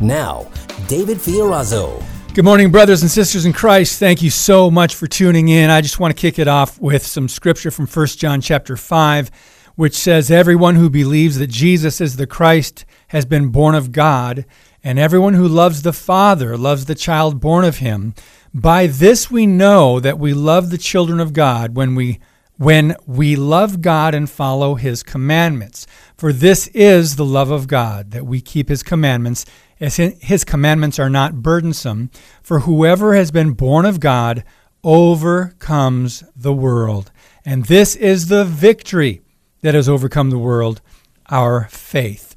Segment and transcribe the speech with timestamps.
[0.00, 0.46] Now,
[0.88, 2.04] David Fiorazo.
[2.34, 3.98] Good morning, brothers and sisters in Christ.
[3.98, 5.70] Thank you so much for tuning in.
[5.70, 9.30] I just want to kick it off with some scripture from 1 John chapter 5,
[9.74, 14.44] which says, Everyone who believes that Jesus is the Christ has been born of God,
[14.84, 18.14] and everyone who loves the Father loves the child born of him.
[18.52, 22.20] By this we know that we love the children of God when we
[22.58, 25.86] when we love God and follow his commandments.
[26.16, 29.44] For this is the love of God, that we keep his commandments,
[29.80, 32.10] as his commandments are not burdensome.
[32.42, 34.44] For whoever has been born of God
[34.82, 37.10] overcomes the world.
[37.44, 39.22] And this is the victory
[39.62, 40.80] that has overcome the world,
[41.28, 42.34] our faith.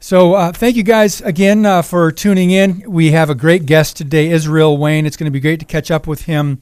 [0.00, 2.82] So, uh, thank you guys again uh, for tuning in.
[2.90, 5.06] We have a great guest today, Israel Wayne.
[5.06, 6.60] It's going to be great to catch up with him.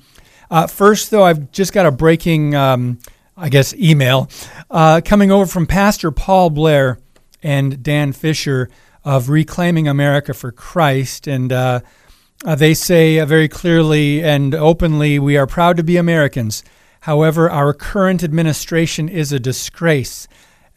[0.51, 2.99] Uh, first, though, I've just got a breaking, um,
[3.39, 4.29] I guess, email
[4.71, 6.99] uh, coming over from Pastor Paul Blair
[7.43, 8.69] and Dan Fisher
[9.05, 11.27] of Reclaiming America for Christ.
[11.27, 11.81] And uh,
[12.45, 16.63] uh, they say very clearly and openly we are proud to be Americans.
[17.01, 20.29] However, our current administration is a disgrace.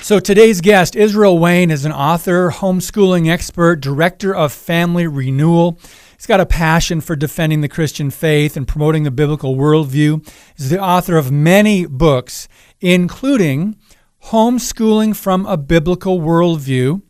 [0.08, 5.78] So today's guest, Israel Wayne, is an author, homeschooling expert, director of family renewal.
[6.16, 10.26] He's got a passion for defending the Christian faith and promoting the biblical worldview.
[10.56, 12.48] He's the author of many books,
[12.80, 13.76] including
[14.28, 17.02] Homeschooling from a Biblical Worldview,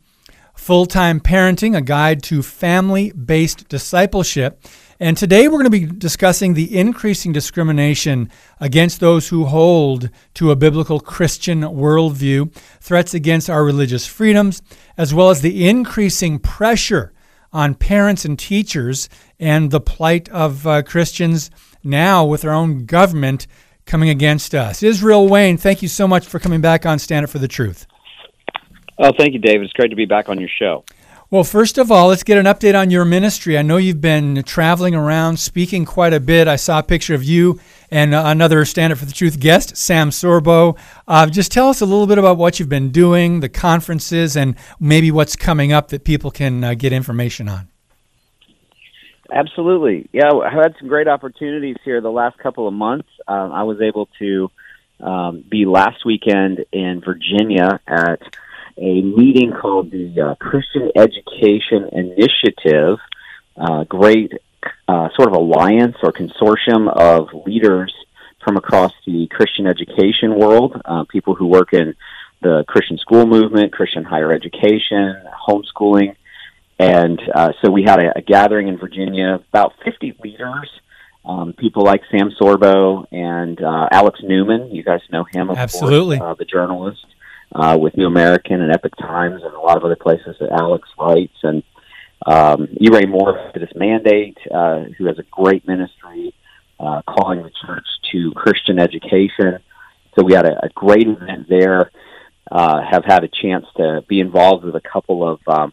[0.56, 4.60] Full Time Parenting, a guide to family based discipleship.
[5.00, 8.28] And today we're going to be discussing the increasing discrimination
[8.58, 14.60] against those who hold to a biblical Christian worldview, threats against our religious freedoms,
[14.96, 17.12] as well as the increasing pressure
[17.52, 19.08] on parents and teachers
[19.38, 21.52] and the plight of uh, Christians
[21.84, 23.46] now with our own government
[23.86, 24.82] coming against us.
[24.82, 27.86] Israel Wayne, thank you so much for coming back on Stand Up for the Truth.
[28.98, 29.62] Oh, thank you, David.
[29.62, 30.84] It's great to be back on your show.
[31.30, 33.58] Well, first of all, let's get an update on your ministry.
[33.58, 36.48] I know you've been traveling around, speaking quite a bit.
[36.48, 40.08] I saw a picture of you and another Stand Up for the Truth guest, Sam
[40.08, 40.78] Sorbo.
[41.06, 44.54] Uh, just tell us a little bit about what you've been doing, the conferences, and
[44.80, 47.68] maybe what's coming up that people can uh, get information on.
[49.30, 50.08] Absolutely.
[50.14, 53.08] Yeah, I had some great opportunities here the last couple of months.
[53.26, 54.50] Um, I was able to
[55.00, 58.22] um, be last weekend in Virginia at
[58.80, 62.98] a meeting called the uh, Christian Education Initiative,
[63.56, 64.32] uh, great
[64.86, 67.92] uh, sort of alliance or consortium of leaders
[68.44, 71.94] from across the Christian education world, uh, people who work in
[72.40, 75.16] the Christian school movement, Christian higher education,
[75.48, 76.14] homeschooling,
[76.78, 80.70] and uh, so we had a, a gathering in Virginia, about 50 leaders,
[81.24, 84.70] um, people like Sam Sorbo and uh, Alex Newman.
[84.70, 86.18] You guys know him, of Absolutely.
[86.18, 87.04] course, uh, the journalist
[87.54, 90.88] uh, with New American and Epoch Times and a lot of other places that Alex
[90.98, 91.36] writes.
[91.42, 91.62] And
[92.26, 92.88] um, E.
[92.90, 96.34] Ray Moore for this mandate, uh, who has a great ministry
[96.80, 99.58] uh, calling the church to Christian education.
[100.16, 101.90] So we had a, a great event there.
[102.50, 105.72] Uh, have had a chance to be involved with a couple of um,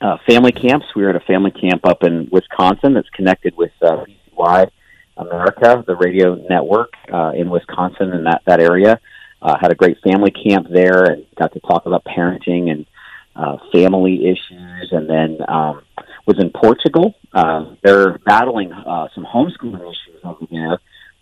[0.00, 0.86] uh, family camps.
[0.94, 4.04] We were at a family camp up in Wisconsin that's connected with uh,
[4.38, 4.70] VCY
[5.16, 9.00] America, the radio network uh, in Wisconsin and that that area.
[9.42, 12.86] Uh, had a great family camp there and got to talk about parenting and
[13.34, 15.82] uh, family issues, and then um,
[16.26, 17.14] was in Portugal.
[17.32, 20.78] Uh, they're battling uh, some homeschooling issues over there.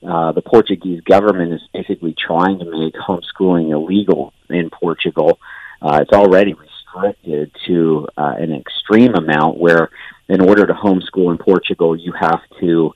[0.06, 5.38] Uh, the Portuguese government is basically trying to make homeschooling illegal in Portugal.
[5.82, 9.90] Uh, it's already restricted to uh, an extreme amount where,
[10.28, 12.92] in order to homeschool in Portugal, you have to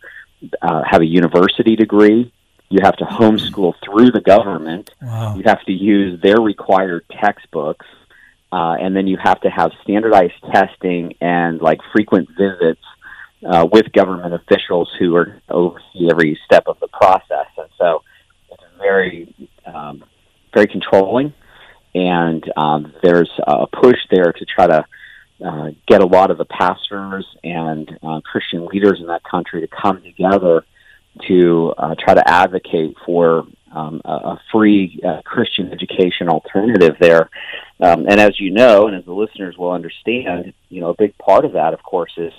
[0.62, 2.32] uh, have a university degree.
[2.75, 4.91] You have to homeschool through the government.
[5.00, 5.37] Wow.
[5.37, 7.87] You have to use their required textbooks.
[8.50, 12.82] Uh, and then you have to have standardized testing and like frequent visits
[13.47, 17.47] uh, with government officials who are oversee every step of the process.
[17.56, 18.03] And so
[18.50, 19.32] it's very,
[19.67, 20.03] um,
[20.53, 21.32] very controlling.
[21.94, 24.85] And um, there's a push there to try to
[25.47, 29.69] uh, get a lot of the pastors and uh, Christian leaders in that country to
[29.69, 30.65] come together
[31.29, 37.29] to uh, try to advocate for um, a, a free uh, Christian education alternative there.
[37.81, 41.17] Um, and as you know, and as the listeners will understand, you know, a big
[41.19, 42.33] part of that, of course, is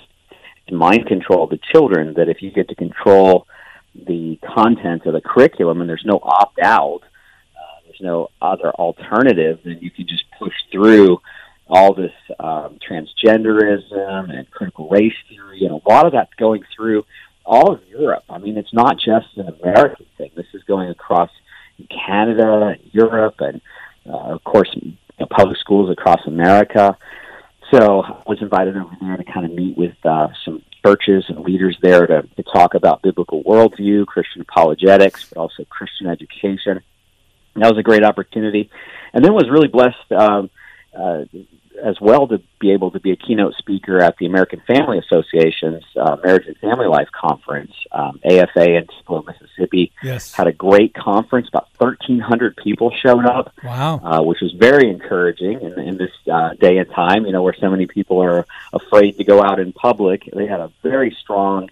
[0.70, 2.14] mind control of the children.
[2.14, 3.46] That if you get to control
[3.94, 9.60] the content of the curriculum and there's no opt out, uh, there's no other alternative,
[9.64, 11.20] then you can just push through
[11.68, 17.04] all this um, transgenderism and critical race theory, and a lot of that's going through
[17.46, 18.24] all of Europe.
[18.28, 20.30] I mean, it's not just an American thing.
[20.34, 21.30] This is going across
[21.88, 23.60] Canada, Europe, and
[24.08, 26.96] uh, of course, you know, public schools across America.
[27.72, 31.40] So I was invited over there to kind of meet with uh, some churches and
[31.40, 36.80] leaders there to, to talk about biblical worldview, Christian apologetics, but also Christian education.
[37.56, 38.70] That was a great opportunity.
[39.12, 40.50] And then was really blessed um,
[40.96, 41.24] uh,
[41.82, 45.84] as well to be able to be a keynote speaker at the American Family Association's
[45.96, 49.92] uh, Marriage and Family Life Conference, um, AFA in Tupelo, Mississippi.
[50.02, 50.32] Yes.
[50.34, 51.48] Had a great conference.
[51.48, 54.00] About 1,300 people showed up, Wow.
[54.02, 57.54] uh, which was very encouraging in, in this uh, day and time, you know, where
[57.54, 60.28] so many people are afraid to go out in public.
[60.32, 61.70] They had a very strong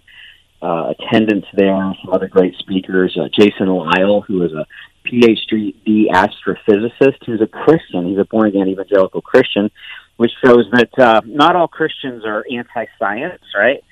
[0.61, 1.75] uh, attendance there.
[2.03, 3.17] Some other great speakers.
[3.17, 4.65] Uh, Jason Lisle, who is a
[5.05, 8.07] PhD astrophysicist, who's a Christian.
[8.07, 9.69] He's a born again evangelical Christian,
[10.17, 13.83] which shows that uh, not all Christians are anti science, right?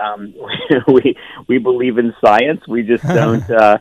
[0.00, 0.34] Um,
[0.88, 2.66] we we believe in science.
[2.66, 3.48] We just don't.
[3.50, 3.78] Uh,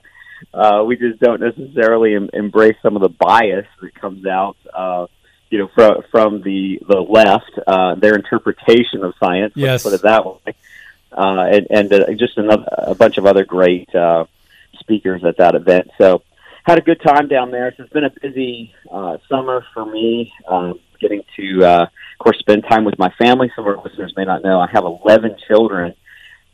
[0.54, 5.08] uh, we just don't necessarily em- embrace some of the bias that comes out, uh,
[5.50, 9.54] you know, from from the the left, uh, their interpretation of science.
[9.56, 9.84] Yes.
[9.84, 10.56] Let's put it that way.
[11.12, 14.26] Uh, and and uh, just another a bunch of other great uh,
[14.80, 15.90] speakers at that event.
[15.98, 16.22] So
[16.70, 17.74] had a good time down there.
[17.76, 20.32] So it's been a busy uh, summer for me.
[20.48, 23.52] Um, getting to, uh, of course, spend time with my family.
[23.56, 25.96] Some of our listeners may not know I have 11 children.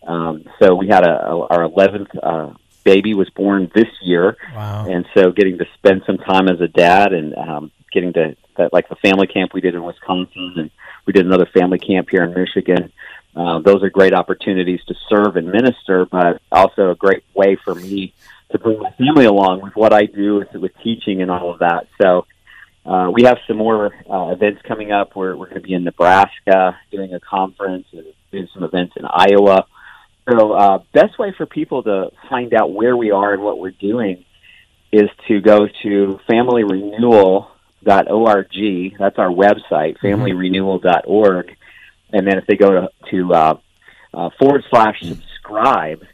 [0.07, 2.53] Um, so we had a, a our 11th uh,
[2.83, 4.85] baby was born this year, Wow.
[4.88, 8.71] and so getting to spend some time as a dad and um, getting to that
[8.71, 10.71] like the family camp we did in Wisconsin, and
[11.07, 12.94] we did another family camp here in Michigan.
[13.35, 17.73] Uh, those are great opportunities to serve and minister, but also a great way for
[17.73, 18.13] me
[18.51, 21.59] to bring my family along with what I do with, with teaching and all of
[21.59, 21.88] that.
[22.01, 22.25] So
[22.86, 25.15] uh, we have some more uh, events coming up.
[25.15, 29.06] We're, we're going to be in Nebraska doing a conference and doing some events in
[29.06, 29.65] Iowa.
[30.30, 33.71] So uh, best way for people to find out where we are and what we're
[33.71, 34.24] doing
[34.91, 38.98] is to go to familyrenewal.org.
[38.98, 41.58] That's our website, familyrenewal.org.
[42.13, 43.58] And then if they go to, to uh,
[44.13, 46.05] uh, forward slash subscribe,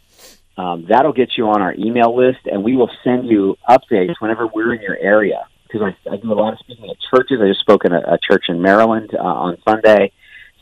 [0.62, 4.46] um, that'll get you on our email list, and we will send you updates whenever
[4.46, 5.48] we're in your area.
[5.63, 7.39] Because I, I do a lot of speaking at churches.
[7.41, 10.12] I just spoke in a, a church in Maryland uh, on Sunday.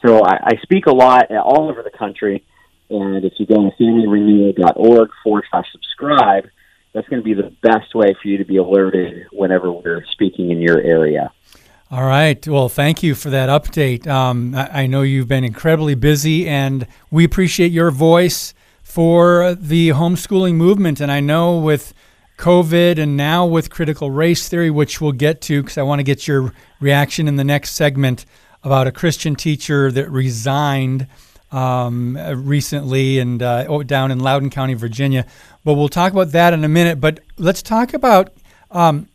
[0.06, 2.46] So I, I speak a lot all over the country.
[2.90, 6.46] And if you go to familyrenewal.org forward slash subscribe,
[6.94, 10.52] that's going to be the best way for you to be alerted whenever we're speaking
[10.52, 11.34] in your area.
[11.92, 12.48] All right.
[12.48, 14.08] Well, thank you for that update.
[14.08, 18.54] Um, I, I know you've been incredibly busy, and we appreciate your voice
[18.90, 21.00] for the homeschooling movement.
[21.00, 21.94] And I know with
[22.40, 26.04] COVID and now with critical race theory, which we'll get to because I want to
[26.04, 28.26] get your reaction in the next segment
[28.64, 31.06] about a Christian teacher that resigned
[31.52, 35.28] um, recently and uh, down in Loudoun County, Virginia.
[35.64, 37.00] But we'll talk about that in a minute.
[37.00, 38.34] But let's talk about
[38.72, 39.08] um,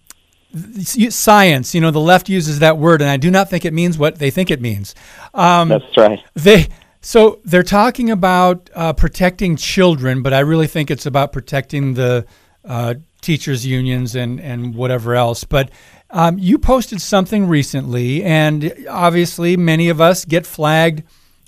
[0.87, 1.75] science.
[1.75, 4.21] You know, the left uses that word, and I do not think it means what
[4.21, 4.95] they think it means.
[5.35, 6.21] Um, That's right.
[6.35, 6.69] they
[7.05, 12.25] so they're talking about uh, protecting children, but I really think it's about protecting the
[12.65, 15.45] uh, teachers' unions and and whatever else.
[15.45, 15.71] But
[16.09, 21.03] um, you posted something recently, and obviously many of us get flagged.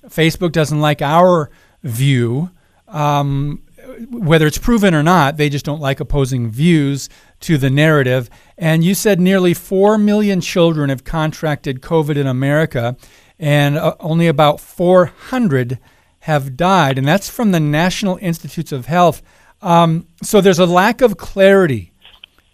[0.07, 1.49] Facebook doesn't like our
[1.81, 2.51] view.
[2.87, 3.63] Um,
[4.11, 7.09] whether it's proven or not, they just don't like opposing views
[7.39, 8.29] to the narrative.
[8.57, 12.95] And you said nearly 4 million children have contracted COVID in America,
[13.39, 15.79] and uh, only about 400
[16.21, 16.97] have died.
[16.97, 19.21] And that's from the National Institutes of Health.
[19.61, 21.91] Um, so there's a lack of clarity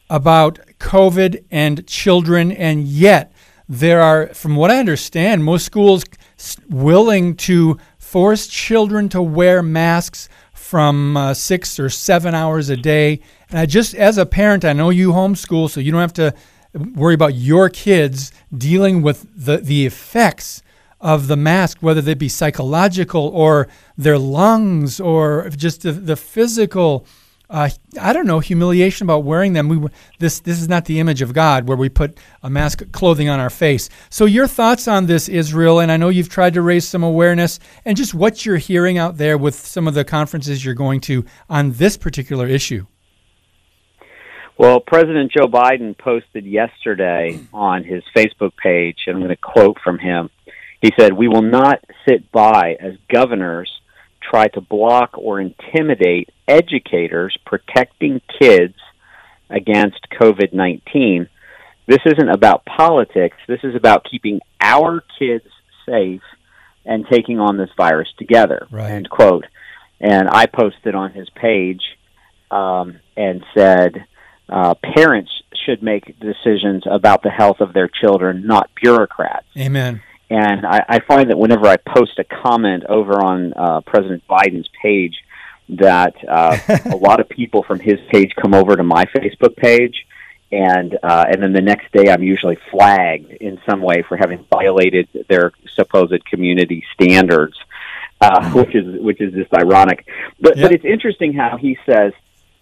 [0.10, 3.34] about COVID and children, and yet
[3.68, 6.04] there are, from what I understand, most schools
[6.70, 13.22] willing to force children to wear masks from uh, six or seven hours a day.
[13.50, 16.34] And I just, as a parent, I know you homeschool, so you don't have to
[16.96, 20.63] worry about your kids dealing with the, the effects
[21.04, 23.68] of the mask, whether they be psychological or
[23.98, 27.06] their lungs or just the, the physical
[27.50, 27.70] uh,
[28.02, 29.68] I don't know, humiliation about wearing them.
[29.70, 33.30] We this this is not the image of God where we put a mask clothing
[33.30, 33.90] on our face.
[34.10, 37.60] So your thoughts on this, Israel, and I know you've tried to raise some awareness
[37.86, 41.26] and just what you're hearing out there with some of the conferences you're going to
[41.48, 42.88] on this particular issue.
[44.58, 49.78] Well, President Joe Biden posted yesterday on his Facebook page, and I'm going to quote
[49.84, 50.30] from him.
[50.84, 53.72] He said, "We will not sit by as governors
[54.22, 58.76] try to block or intimidate educators protecting kids
[59.50, 61.30] against COVID 19.
[61.88, 63.38] This isn't about politics.
[63.48, 65.46] This is about keeping our kids
[65.86, 66.22] safe
[66.86, 68.68] and taking on this virus together.
[68.70, 68.92] Right.
[68.92, 69.46] End quote.
[70.02, 71.82] And I posted on his page
[72.52, 74.06] um, and said,
[74.50, 75.32] uh, parents
[75.66, 79.46] should make decisions about the health of their children, not bureaucrats.
[79.58, 80.02] Amen.
[80.34, 84.68] And I, I find that whenever I post a comment over on uh, President Biden's
[84.82, 85.24] page,
[85.70, 90.08] that uh, a lot of people from his page come over to my Facebook page,
[90.52, 94.44] and uh, and then the next day I'm usually flagged in some way for having
[94.50, 97.56] violated their supposed community standards,
[98.20, 98.58] uh, mm-hmm.
[98.58, 100.08] which is which is just ironic.
[100.42, 100.66] But yep.
[100.66, 102.12] but it's interesting how he says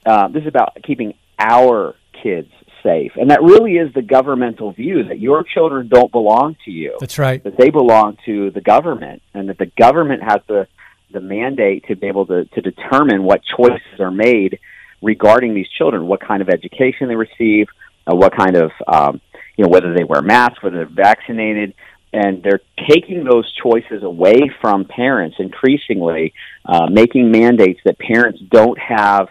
[0.05, 2.51] uh, this is about keeping our kids
[2.83, 3.13] safe.
[3.15, 6.97] And that really is the governmental view that your children don't belong to you.
[6.99, 7.43] That's right.
[7.43, 10.67] That they belong to the government and that the government has the
[11.13, 14.59] the mandate to be able to, to determine what choices are made
[15.01, 17.67] regarding these children, what kind of education they receive,
[18.07, 19.21] uh, what kind of um,
[19.57, 21.73] you know whether they wear masks, whether they're vaccinated,
[22.13, 26.33] and they're taking those choices away from parents increasingly,
[26.65, 29.27] uh, making mandates that parents don't have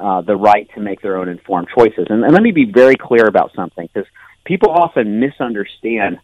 [0.00, 2.06] uh, the right to make their own informed choices.
[2.08, 4.08] And, and let me be very clear about something because
[4.44, 6.18] people often misunderstand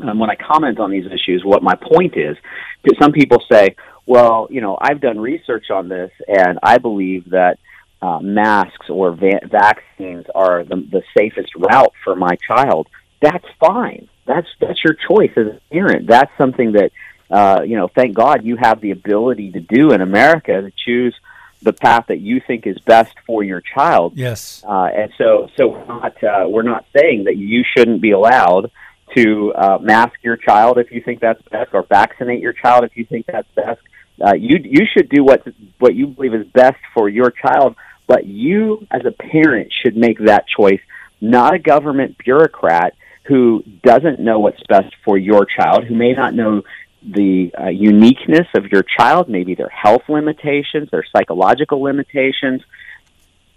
[0.00, 2.36] um, when I comment on these issues what my point is.
[2.82, 3.76] Because some people say,
[4.06, 7.58] well, you know, I've done research on this and I believe that
[8.00, 12.88] uh, masks or va- vaccines are the, the safest route for my child.
[13.20, 14.08] That's fine.
[14.26, 16.06] That's that's your choice as a parent.
[16.06, 16.90] That's something that
[17.30, 17.88] uh, you know.
[17.88, 21.14] Thank God you have the ability to do in America to choose
[21.62, 24.12] the path that you think is best for your child.
[24.16, 24.62] Yes.
[24.66, 28.70] Uh, and so, so we're not uh, we're not saying that you shouldn't be allowed
[29.14, 32.96] to uh, mask your child if you think that's best, or vaccinate your child if
[32.96, 33.80] you think that's best.
[34.24, 35.46] Uh, you you should do what
[35.78, 40.18] what you believe is best for your child, but you as a parent should make
[40.18, 40.80] that choice,
[41.20, 42.94] not a government bureaucrat
[43.24, 46.62] who doesn't know what's best for your child, who may not know
[47.06, 52.62] the uh, uniqueness of your child, maybe their health limitations, their psychological limitations.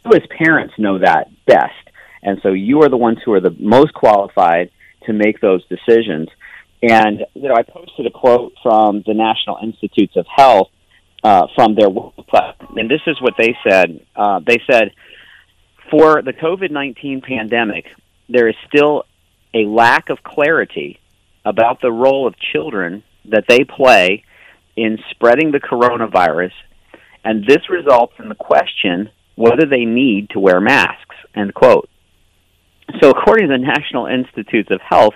[0.05, 1.73] You, as parents, know that best.
[2.21, 4.71] And so you are the ones who are the most qualified
[5.05, 6.29] to make those decisions.
[6.81, 10.69] And, you know, I posted a quote from the National Institutes of Health
[11.23, 14.05] uh, from their website, and this is what they said.
[14.15, 14.91] Uh, they said,
[15.89, 17.85] for the COVID 19 pandemic,
[18.29, 19.03] there is still
[19.53, 20.99] a lack of clarity
[21.43, 24.23] about the role of children that they play
[24.75, 26.51] in spreading the coronavirus,
[27.23, 31.15] and this results in the question whether they need to wear masks.
[31.35, 31.89] End quote.
[33.01, 35.13] So, according to the National Institutes of Health,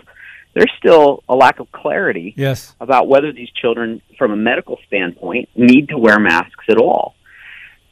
[0.53, 2.75] there's still a lack of clarity yes.
[2.79, 7.15] about whether these children, from a medical standpoint, need to wear masks at all.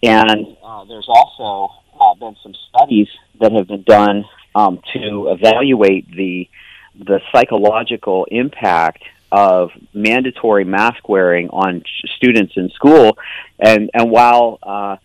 [0.03, 3.07] And uh, there's also uh, been some studies
[3.39, 4.25] that have been done
[4.55, 6.49] um, to evaluate the
[6.93, 11.83] the psychological impact of mandatory mask wearing on
[12.15, 13.17] students in school,
[13.59, 14.97] and and while uh,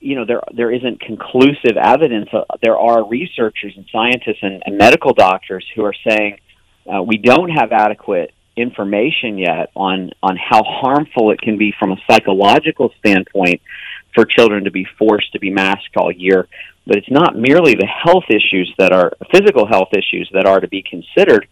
[0.00, 4.78] you know there there isn't conclusive evidence, uh, there are researchers and scientists and, and
[4.78, 6.38] medical doctors who are saying
[6.92, 11.92] uh, we don't have adequate information yet on on how harmful it can be from
[11.92, 13.60] a psychological standpoint
[14.14, 16.46] for children to be forced to be masked all year.
[16.86, 20.68] But it's not merely the health issues that are physical health issues that are to
[20.68, 21.46] be considered,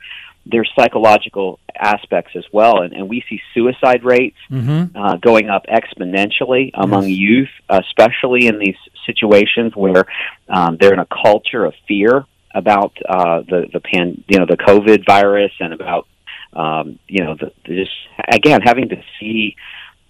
[0.47, 4.97] there's psychological aspects as well, and, and we see suicide rates Mm-hmm.
[4.97, 7.19] uh, going up exponentially among Yes.
[7.19, 10.05] youth, especially in these situations where
[10.49, 14.57] um, they're in a culture of fear about uh, the the pan, you know, the
[14.57, 16.07] COVID virus, and about
[16.53, 17.93] um, you know, the, the just
[18.29, 19.57] again having to see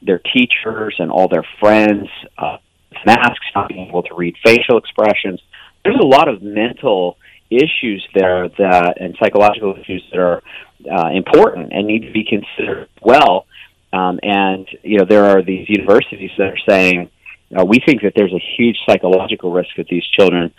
[0.02, 2.08] their teachers and all their friends
[2.38, 2.56] uh,
[2.90, 5.40] with masks, not being able to read facial expressions.
[5.84, 7.16] There's a lot of mental
[7.50, 10.42] issues there that and psychological issues that are
[10.90, 13.47] uh, important and need to be considered well.
[13.92, 17.11] Um, and you know, there are these universities that are saying
[17.59, 20.52] uh, we think that there's a huge psychological risk with these children,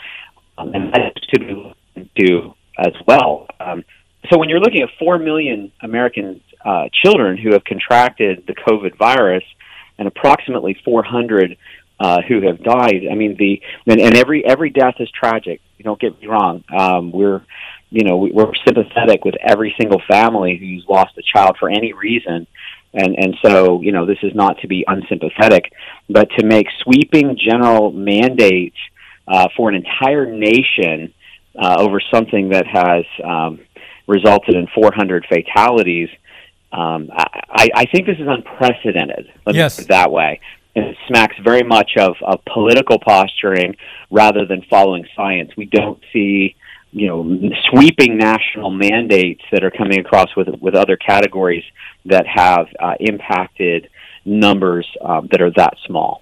[0.57, 3.47] um, and that is to be into as well.
[3.59, 3.83] Um,
[4.29, 8.97] so when you're looking at four million American uh, children who have contracted the COVID
[8.97, 9.43] virus,
[9.97, 11.57] and approximately 400
[12.03, 15.61] uh, who have died, I mean the and, and every every death is tragic.
[15.77, 16.63] You Don't get me wrong.
[16.83, 17.41] Um, we're
[17.89, 21.91] you know we- we're sympathetic with every single family who's lost a child for any
[21.93, 22.47] reason
[22.93, 25.71] and and so you know this is not to be unsympathetic,
[26.09, 28.75] but to make sweeping general mandates
[29.27, 31.13] uh, for an entire nation
[31.57, 33.59] uh, over something that has um,
[34.07, 36.09] resulted in 400 fatalities.
[36.73, 39.29] Um, I, I think this is unprecedented.
[39.45, 39.75] Let Yes.
[39.75, 40.39] put it that way.
[40.75, 43.75] And it smacks very much of, of political posturing
[44.09, 45.51] rather than following science.
[45.57, 46.55] We don't see
[46.93, 51.63] you know sweeping national mandates that are coming across with with other categories
[52.05, 53.89] that have uh, impacted
[54.25, 56.21] numbers um, that are that small.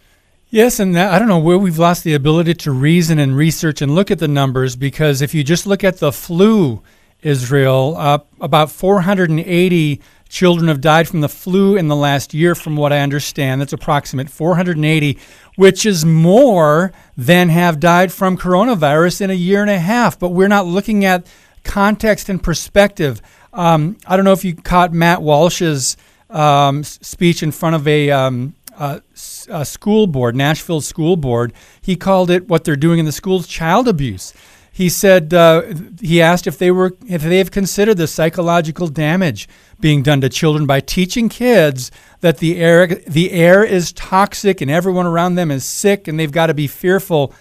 [0.51, 3.84] Yes, and that, I don't know where we've lost the ability to reason and research
[3.84, 6.82] and look at the numbers because if you just look at the flu,
[7.22, 12.75] Israel, uh, about 480 children have died from the flu in the last year, from
[12.75, 13.59] what I understand.
[13.59, 15.17] That's approximate 480,
[15.55, 20.17] which is more than have died from coronavirus in a year and a half.
[20.17, 21.25] But we're not looking at
[21.63, 23.21] context and perspective.
[23.51, 25.98] Um, I don't know if you caught Matt Walsh's
[26.29, 31.53] um, speech in front of a um, s- uh, school board, Nashville school board.
[31.81, 34.33] He called it what they're doing in the schools child abuse.
[34.79, 35.63] He said uh,
[36.00, 39.50] he asked if they were if they have considered the psychological damage
[39.81, 44.72] being done to children by teaching kids that the air the air is toxic and
[44.72, 47.33] everyone around them is sick and they've got to be fearful.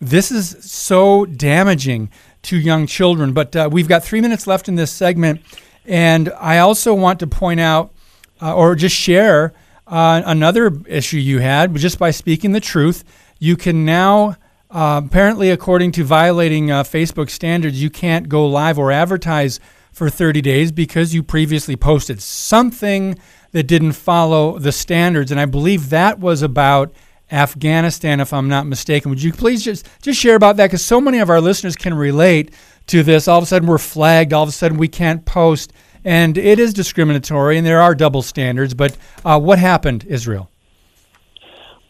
[0.00, 2.10] This is so damaging
[2.42, 3.32] to young children.
[3.32, 5.40] But uh, we've got three minutes left in this segment,
[5.84, 7.92] and I also want to point out
[8.40, 9.52] uh, or just share
[9.88, 13.02] uh, another issue you had just by speaking the truth.
[13.40, 14.36] You can now,
[14.74, 19.60] uh, apparently, according to violating uh, Facebook standards, you can't go live or advertise
[19.92, 23.16] for 30 days because you previously posted something
[23.52, 25.30] that didn't follow the standards.
[25.30, 26.92] And I believe that was about
[27.30, 29.10] Afghanistan, if I'm not mistaken.
[29.10, 30.66] Would you please just, just share about that?
[30.66, 32.52] Because so many of our listeners can relate
[32.88, 33.28] to this.
[33.28, 34.32] All of a sudden, we're flagged.
[34.32, 35.72] All of a sudden, we can't post.
[36.04, 38.74] And it is discriminatory, and there are double standards.
[38.74, 40.50] But uh, what happened, Israel?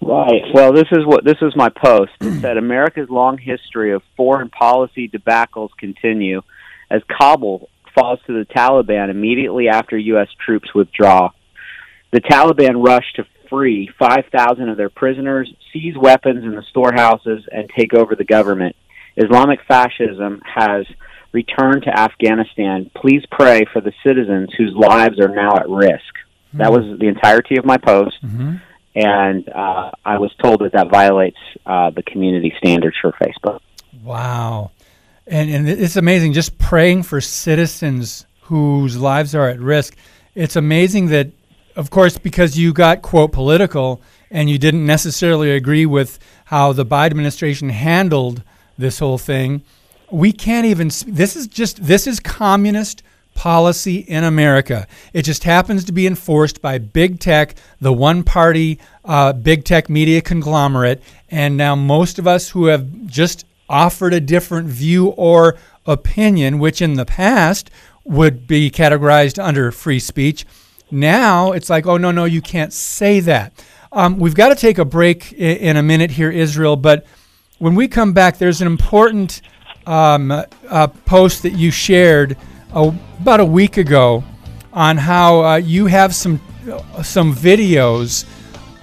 [0.01, 0.43] Right.
[0.53, 2.13] Well, this is what this is my post.
[2.21, 6.43] It said America's long history of foreign policy debacles continue
[6.91, 10.29] as Kabul falls to the Taliban immediately after U.S.
[10.45, 11.31] troops withdraw.
[12.13, 17.71] The Taliban rush to free 5,000 of their prisoners, seize weapons in the storehouses, and
[17.77, 18.77] take over the government.
[19.17, 20.87] Islamic fascism has
[21.33, 22.91] returned to Afghanistan.
[22.95, 26.15] Please pray for the citizens whose lives are now at risk.
[26.55, 28.57] That was the entirety of my post Mm-hmm.
[28.95, 33.61] And uh, I was told that that violates uh, the community standards for Facebook.
[34.03, 34.71] Wow.
[35.27, 39.97] And, and it's amazing just praying for citizens whose lives are at risk.
[40.35, 41.29] It's amazing that,
[41.77, 46.85] of course, because you got, quote, political and you didn't necessarily agree with how the
[46.85, 48.43] Biden administration handled
[48.77, 49.63] this whole thing,
[50.11, 53.03] we can't even, this is just, this is communist
[53.35, 54.87] policy in America.
[55.13, 59.89] It just happens to be enforced by big tech, the one party uh, big tech
[59.89, 61.03] media conglomerate.
[61.31, 66.81] And now most of us who have just offered a different view or opinion, which
[66.81, 67.71] in the past
[68.05, 70.47] would be categorized under free speech,
[70.91, 73.53] now it's like, oh, no, no, you can't say that.
[73.93, 77.07] Um, we've got to take a break in a minute here, Israel, but
[77.59, 79.41] when we come back, there's an important
[79.87, 82.37] um, uh, post that you shared
[82.75, 84.25] about a week ago
[84.73, 86.41] on how uh, you have some
[87.03, 88.25] some videos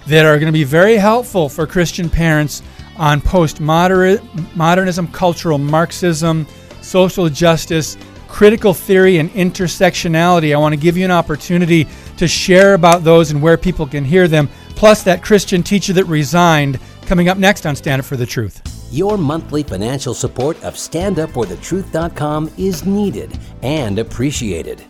[0.08, 2.62] that are going to be very helpful for Christian parents
[2.97, 6.45] on postmodernism, cultural Marxism,
[6.82, 10.54] social justice, critical theory, and intersectionality.
[10.54, 14.04] I want to give you an opportunity to share about those and where people can
[14.06, 18.17] hear them, plus that Christian teacher that resigned coming up next on Stand Up for
[18.17, 18.81] the Truth.
[18.91, 24.84] Your monthly financial support of StandUpForTheTruth.com is needed and appreciated.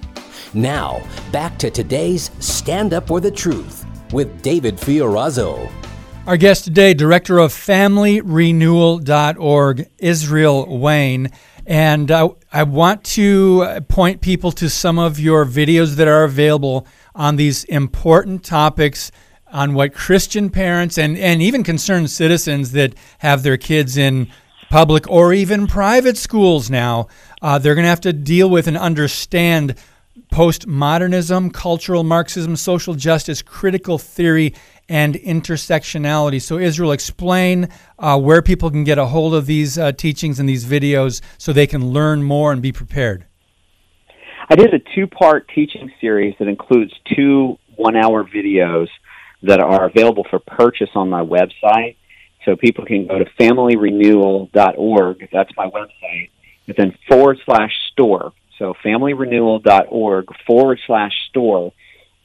[0.55, 5.71] Now, back to today's Stand Up for the Truth with David Fiorazo.
[6.25, 11.29] Our guest today, Director of FamilyRenewal.org, Israel Wayne.
[11.67, 16.87] And uh, I want to point people to some of your videos that are available
[17.13, 19.11] on these important topics
[19.51, 24.27] on what Christian parents and, and even concerned citizens that have their kids in
[24.69, 27.07] public or even private schools now,
[27.41, 29.75] uh, they're going to have to deal with and understand
[30.31, 34.53] postmodernism, cultural Marxism, social justice, critical theory,
[34.87, 36.41] and intersectionality.
[36.41, 40.47] So, Israel, explain uh, where people can get a hold of these uh, teachings and
[40.47, 43.25] these videos so they can learn more and be prepared.
[44.49, 48.87] I did a two part teaching series that includes two one hour videos
[49.43, 51.95] that are available for purchase on my website.
[52.45, 55.29] So people can go to familyrenewal.org.
[55.31, 56.29] That's my website.
[56.67, 58.33] And then forward slash store.
[58.57, 61.73] So familyrenewal.org forward slash store.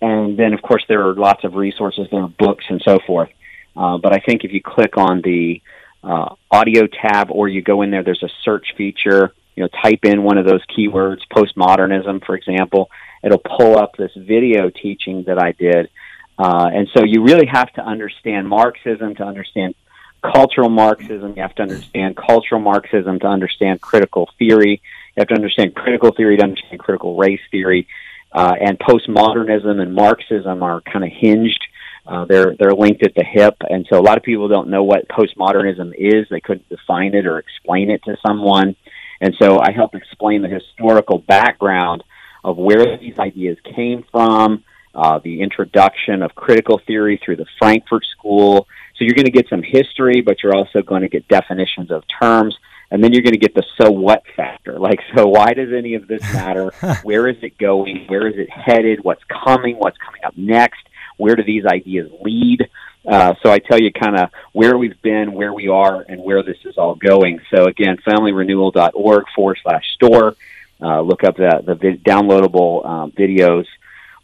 [0.00, 2.08] And then, of course, there are lots of resources.
[2.10, 3.30] There are books and so forth.
[3.74, 5.62] Uh, but I think if you click on the
[6.02, 9.32] uh, audio tab or you go in there, there's a search feature.
[9.54, 12.90] You know, type in one of those keywords, postmodernism, for example.
[13.22, 15.88] It'll pull up this video teaching that I did
[16.38, 19.74] uh, and so you really have to understand Marxism to understand
[20.22, 21.34] cultural Marxism.
[21.36, 24.82] You have to understand cultural Marxism to understand critical theory.
[25.16, 27.86] You have to understand critical theory to understand critical race theory.
[28.32, 31.62] Uh, and postmodernism and Marxism are kind of hinged.
[32.06, 34.84] Uh, they're they're linked at the hip, and so a lot of people don't know
[34.84, 36.26] what postmodernism is.
[36.28, 38.76] They couldn't define it or explain it to someone,
[39.20, 42.04] and so I help explain the historical background
[42.44, 44.62] of where these ideas came from,
[44.96, 48.66] uh, the introduction of critical theory through the Frankfurt School.
[48.96, 52.02] So you're going to get some history, but you're also going to get definitions of
[52.20, 52.56] terms.
[52.90, 54.78] And then you're going to get the so what factor.
[54.86, 56.70] Like, so why does any of this matter?
[57.02, 58.06] Where is it going?
[58.06, 59.02] Where is it headed?
[59.02, 59.76] What's coming?
[59.76, 60.80] What's coming up next?
[61.16, 62.68] Where do these ideas lead?
[63.06, 66.42] Uh, so I tell you kind of where we've been, where we are, and where
[66.42, 67.40] this is all going.
[67.54, 70.36] So again, familyrenewal.org forward slash store.
[70.80, 73.66] Uh, look up the, the downloadable um, videos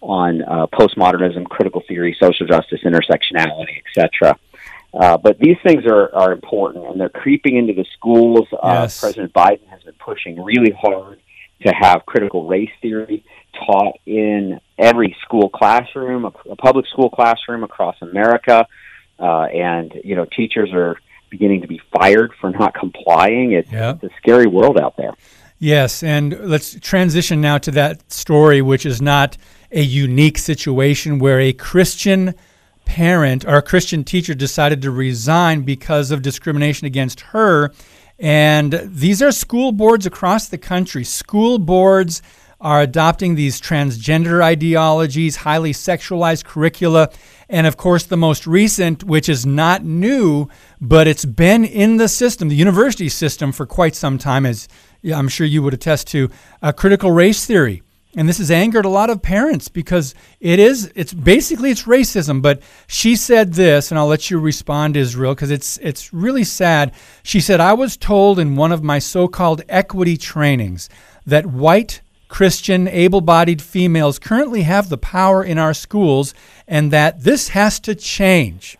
[0.03, 4.38] on uh, postmodernism, critical theory, social justice, intersectionality, etc.
[4.93, 8.47] Uh, but these things are, are important, and they're creeping into the schools.
[8.53, 9.01] Uh, yes.
[9.01, 11.21] President Biden has been pushing really hard
[11.62, 17.62] to have critical race theory taught in every school classroom, a, a public school classroom
[17.62, 18.67] across America.
[19.19, 20.97] Uh, and you know, teachers are
[21.31, 23.53] beginning to be fired for not complying.
[23.53, 24.03] It's, yep.
[24.03, 25.12] it's a scary world out there.
[25.59, 29.38] Yes, and let's transition now to that story, which is not
[29.73, 32.35] a unique situation where a Christian
[32.85, 37.73] parent or a Christian teacher decided to resign because of discrimination against her.
[38.19, 41.05] And these are school boards across the country.
[41.05, 42.23] School boards
[42.61, 47.11] are adopting these transgender ideologies, highly sexualized curricula.
[47.49, 50.49] And of course, the most recent, which is not new,
[50.81, 54.69] but it's been in the system, the university system, for quite some time, as
[55.05, 56.31] I'm sure you would attest to,
[56.61, 57.83] a critical race theory
[58.14, 62.42] and this has angered a lot of parents because it is it's basically it's racism
[62.42, 66.92] but she said this and I'll let you respond Israel because it's it's really sad.
[67.22, 70.88] She said I was told in one of my so-called equity trainings
[71.27, 76.33] that white Christian able-bodied females currently have the power in our schools
[76.66, 78.79] and that this has to change.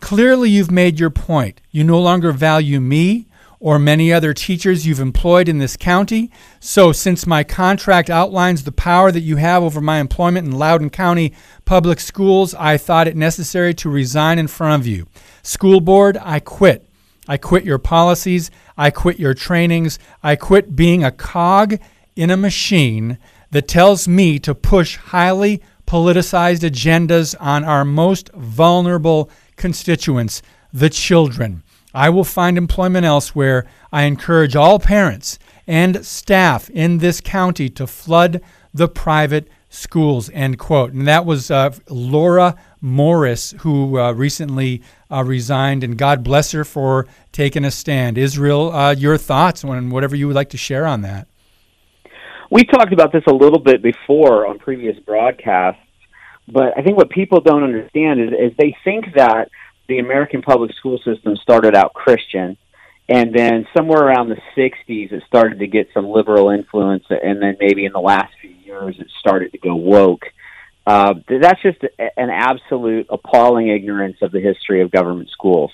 [0.00, 1.60] Clearly you've made your point.
[1.70, 3.26] You no longer value me
[3.58, 6.30] or many other teachers you've employed in this county.
[6.60, 10.90] So, since my contract outlines the power that you have over my employment in Loudoun
[10.90, 11.32] County
[11.64, 15.06] Public Schools, I thought it necessary to resign in front of you.
[15.42, 16.88] School board, I quit.
[17.28, 18.50] I quit your policies.
[18.76, 19.98] I quit your trainings.
[20.22, 21.78] I quit being a cog
[22.14, 23.18] in a machine
[23.50, 30.42] that tells me to push highly politicized agendas on our most vulnerable constituents,
[30.72, 31.62] the children.
[31.96, 33.66] I will find employment elsewhere.
[33.90, 38.42] I encourage all parents and staff in this county to flood
[38.74, 40.28] the private schools.
[40.34, 40.92] End quote.
[40.92, 46.64] And that was uh, Laura Morris, who uh, recently uh, resigned, and God bless her
[46.64, 48.18] for taking a stand.
[48.18, 51.26] Israel, uh, your thoughts on whatever you would like to share on that.
[52.50, 55.80] We talked about this a little bit before on previous broadcasts,
[56.46, 59.48] but I think what people don't understand is, is they think that
[59.88, 62.56] the American public school system started out Christian,
[63.08, 67.56] and then somewhere around the 60s, it started to get some liberal influence, and then
[67.60, 70.24] maybe in the last few years, it started to go woke.
[70.86, 75.72] Uh, that's just an absolute appalling ignorance of the history of government schools.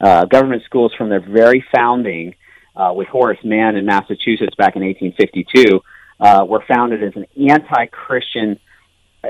[0.00, 2.34] uh, government schools from their very founding,
[2.74, 5.80] uh, with Horace Mann in Massachusetts back in 1852,
[6.20, 8.58] uh, were founded as an anti-Christian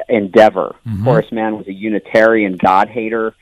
[0.09, 0.75] endeavor.
[0.87, 1.05] Mm-hmm.
[1.05, 3.35] Horace Mann was a Unitarian God hater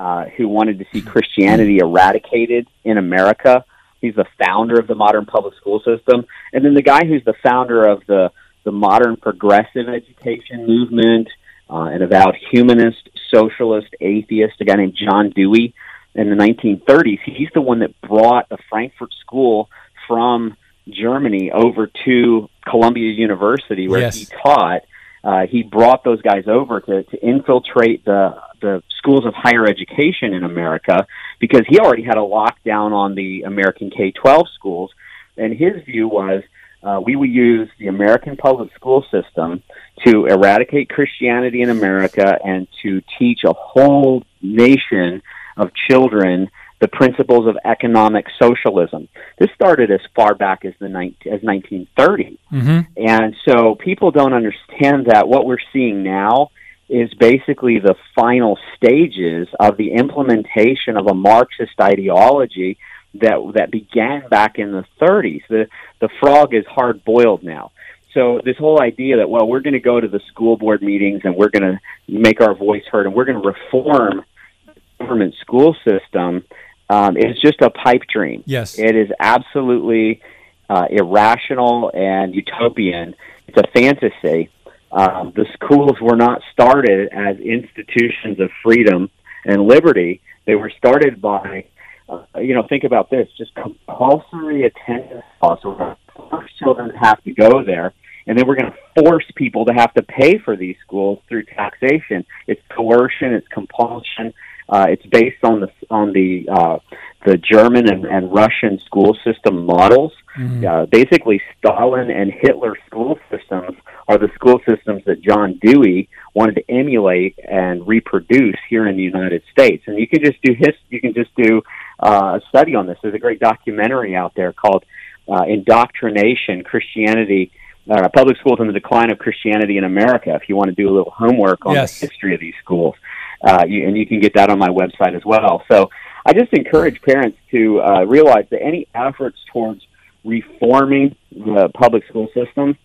[0.00, 3.66] uh, who wanted to see Christianity eradicated in America.
[4.00, 7.34] He's the founder of the modern public school system, and then the guy who's the
[7.42, 8.32] founder of the
[8.64, 11.28] the modern progressive education movement,
[11.68, 15.74] uh, an avowed humanist, socialist, atheist, a guy named John Dewey
[16.14, 17.20] in the 1930s.
[17.24, 19.68] He's the one that brought a Frankfurt school
[20.08, 20.56] from
[20.88, 24.16] Germany over to Columbia University, where yes.
[24.16, 24.82] he taught.
[25.22, 30.32] Uh, he brought those guys over to, to infiltrate the the schools of higher education
[30.34, 31.06] in America
[31.38, 34.90] because he already had a lockdown on the American K twelve schools,
[35.36, 36.42] and his view was
[36.82, 39.62] uh, we will use the American public school system
[40.06, 45.22] to eradicate Christianity in America and to teach a whole nation
[45.56, 49.08] of children the principles of economic socialism.
[49.38, 52.80] This started as far back as the ni- as 1930, mm-hmm.
[52.96, 56.50] and so people don't understand that what we're seeing now
[56.90, 62.78] is basically the final stages of the implementation of a Marxist ideology
[63.14, 65.42] that that began back in the 30s.
[65.48, 65.68] The
[66.00, 67.72] the frog is hard boiled now.
[68.12, 71.22] So this whole idea that well we're going to go to the school board meetings
[71.24, 74.24] and we're going to make our voice heard and we're going to reform
[74.66, 76.44] the government school system
[76.88, 78.42] um, is just a pipe dream.
[78.46, 80.22] Yes, it is absolutely
[80.68, 83.14] uh, irrational and utopian.
[83.46, 84.50] It's a fantasy.
[84.92, 89.10] Um, the schools were not started as institutions of freedom
[89.44, 90.20] and liberty.
[90.46, 91.66] They were started by
[92.10, 95.60] uh, you know, think about this: just compulsory attendance laws.
[95.62, 97.92] Force children have to go there,
[98.26, 101.44] and then we're going to force people to have to pay for these schools through
[101.44, 102.24] taxation.
[102.46, 103.32] It's coercion.
[103.34, 104.34] It's compulsion.
[104.68, 106.78] Uh, it's based on the on the uh,
[107.24, 110.12] the German and, and Russian school system models.
[110.36, 110.66] Mm-hmm.
[110.66, 113.76] Uh, basically, Stalin and Hitler school systems
[114.08, 119.02] are the school systems that John Dewey wanted to emulate and reproduce here in the
[119.02, 119.84] United States.
[119.86, 121.62] And you can just do his, you can just do
[121.98, 122.98] uh, a study on this.
[123.02, 124.84] There's a great documentary out there called
[125.28, 127.52] uh, "Indoctrination: Christianity."
[127.90, 130.32] Uh, public schools and the decline of Christianity in America.
[130.34, 131.98] If you want to do a little homework on yes.
[131.98, 132.94] the history of these schools,
[133.42, 135.64] uh, you, and you can get that on my website as well.
[135.66, 135.90] So
[136.30, 139.84] I just encourage parents to uh, realize that any efforts towards
[140.24, 142.78] reforming the public school system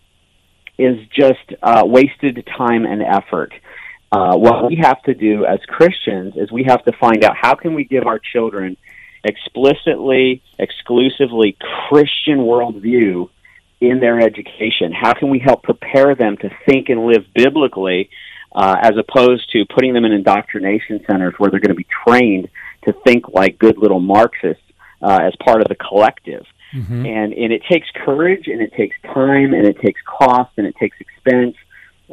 [0.76, 3.52] is just uh, wasted time and effort.
[4.10, 7.54] Uh, what we have to do as Christians is we have to find out how
[7.54, 8.76] can we give our children
[9.22, 11.56] explicitly, exclusively
[11.88, 13.30] Christian worldview
[13.80, 14.90] in their education?
[14.90, 18.10] How can we help prepare them to think and live biblically
[18.52, 22.48] uh, as opposed to putting them in indoctrination centers where they're going to be trained
[22.86, 24.62] to think like good little Marxists
[25.02, 26.44] uh, as part of the collective?
[26.74, 27.06] Mm-hmm.
[27.06, 30.74] And and it takes courage and it takes time and it takes cost and it
[30.76, 31.56] takes expense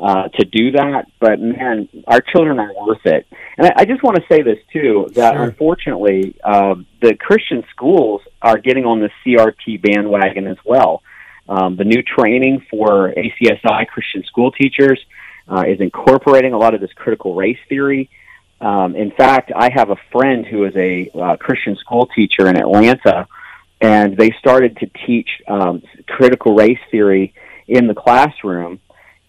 [0.01, 1.07] uh, to do that.
[1.19, 3.25] But man, our children are worth it.
[3.57, 5.43] And I, I just want to say this too that sure.
[5.43, 11.01] unfortunately, uh, the Christian schools are getting on the CRT bandwagon as well.
[11.47, 14.99] Um, the new training for ACSI Christian school teachers
[15.47, 18.09] uh, is incorporating a lot of this critical race theory.
[18.63, 22.55] Um, in fact, I have a friend who is a uh, Christian school teacher in
[22.57, 23.27] Atlanta
[23.83, 27.33] and they started to teach um, critical race theory
[27.67, 28.79] in the classroom.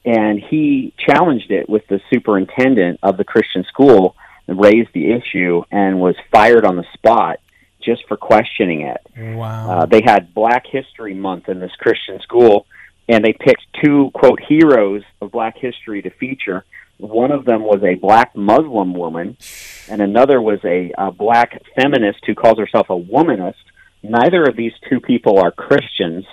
[0.04, 4.14] And he challenged it with the superintendent of the Christian school
[4.46, 7.40] and raised the issue and was fired on the spot
[7.82, 9.00] just for questioning it.
[9.34, 9.70] Wow.
[9.70, 12.66] Uh, they had Black History Month in this Christian school,
[13.08, 16.64] and they picked two, quote, heroes of Black history to feature.
[16.98, 19.36] One of them was a black Muslim woman,
[19.88, 23.54] and another was a, a black feminist who calls herself a womanist
[24.04, 26.26] neither of these two people are Christians.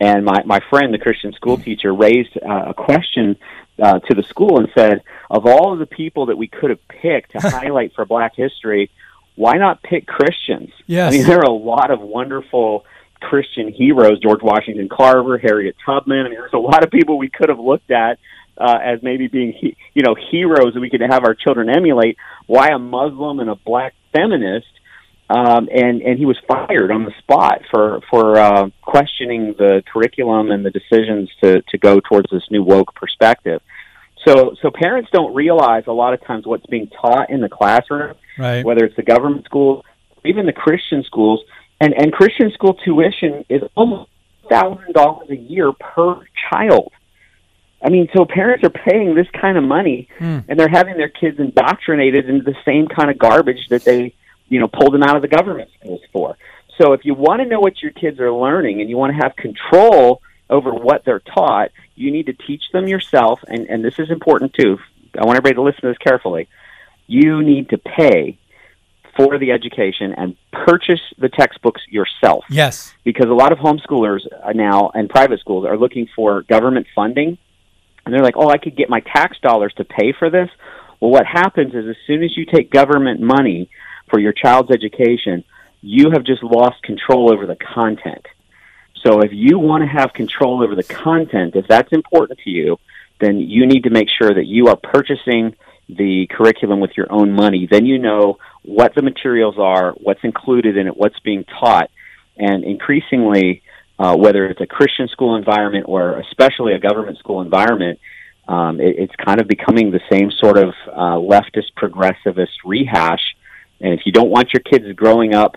[0.00, 3.36] And my, my friend, the Christian school teacher, raised uh, a question
[3.80, 6.88] uh, to the school and said, of all of the people that we could have
[6.88, 8.90] picked to highlight for Black History,
[9.36, 10.70] why not pick Christians?
[10.86, 11.12] Yes.
[11.12, 12.84] I mean, there are a lot of wonderful
[13.20, 16.20] Christian heroes: George Washington Carver, Harriet Tubman.
[16.20, 18.18] I mean, there's a lot of people we could have looked at
[18.60, 22.16] uh, as maybe being, he, you know, heroes that we could have our children emulate.
[22.46, 24.66] Why a Muslim and a black feminist?
[25.30, 30.50] um, and and he was fired on the spot for for uh, questioning the curriculum
[30.50, 33.62] and the decisions to to go towards this new woke perspective.
[34.26, 38.16] So so parents don't realize a lot of times what's being taught in the classroom,
[38.38, 38.64] right.
[38.64, 39.84] whether it's the government schools,
[40.24, 41.40] even the Christian schools,
[41.80, 44.10] and and Christian school tuition is almost
[44.50, 46.16] thousand dollars a year per
[46.50, 46.92] child.
[47.82, 50.40] I mean, so parents are paying this kind of money, hmm.
[50.48, 54.14] and they're having their kids indoctrinated into the same kind of garbage that they
[54.50, 56.36] you know, pulled them out of the government schools for.
[56.76, 59.22] So if you want to know what your kids are learning and you want to
[59.22, 63.40] have control over what they're taught, you need to teach them yourself.
[63.46, 64.78] And, and this is important too.
[65.18, 66.48] I want everybody to listen to this carefully.
[67.06, 68.38] You need to pay
[69.16, 72.44] for the education and purchase the textbooks yourself.
[72.48, 72.94] Yes.
[73.04, 74.20] Because a lot of homeschoolers
[74.54, 77.38] now and private schools are looking for government funding.
[78.04, 80.48] And they're like, oh, I could get my tax dollars to pay for this.
[81.00, 83.70] Well, what happens is as soon as you take government money
[84.10, 85.44] for your child's education,
[85.80, 88.26] you have just lost control over the content.
[89.04, 92.78] So if you want to have control over the content, if that's important to you,
[93.18, 95.54] then you need to make sure that you are purchasing
[95.88, 97.66] the curriculum with your own money.
[97.70, 101.90] Then you know what the materials are, what's included in it, what's being taught,
[102.36, 103.62] and increasingly,
[104.00, 107.98] uh, whether it's a Christian school environment or especially a government school environment,
[108.48, 113.20] um, it, it's kind of becoming the same sort of uh, leftist progressivist rehash.
[113.78, 115.54] And if you don't want your kids growing up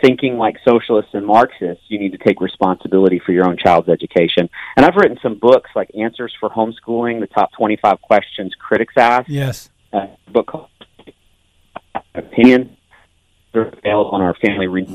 [0.00, 4.48] thinking like socialists and Marxists, you need to take responsibility for your own child's education.
[4.76, 9.28] And I've written some books like Answers for Homeschooling, the top 25 questions critics ask.
[9.28, 9.70] Yes.
[9.92, 10.68] A book called
[12.14, 12.76] Opinion.
[13.52, 14.86] They're available on our family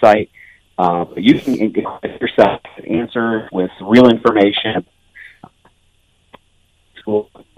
[0.00, 0.30] site.
[0.78, 1.84] Uh, but you can get
[2.20, 4.86] yourself answers with real information.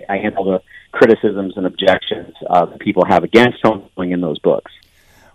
[0.09, 4.73] I handle the criticisms and objections uh, that people have against homeschooling in those books.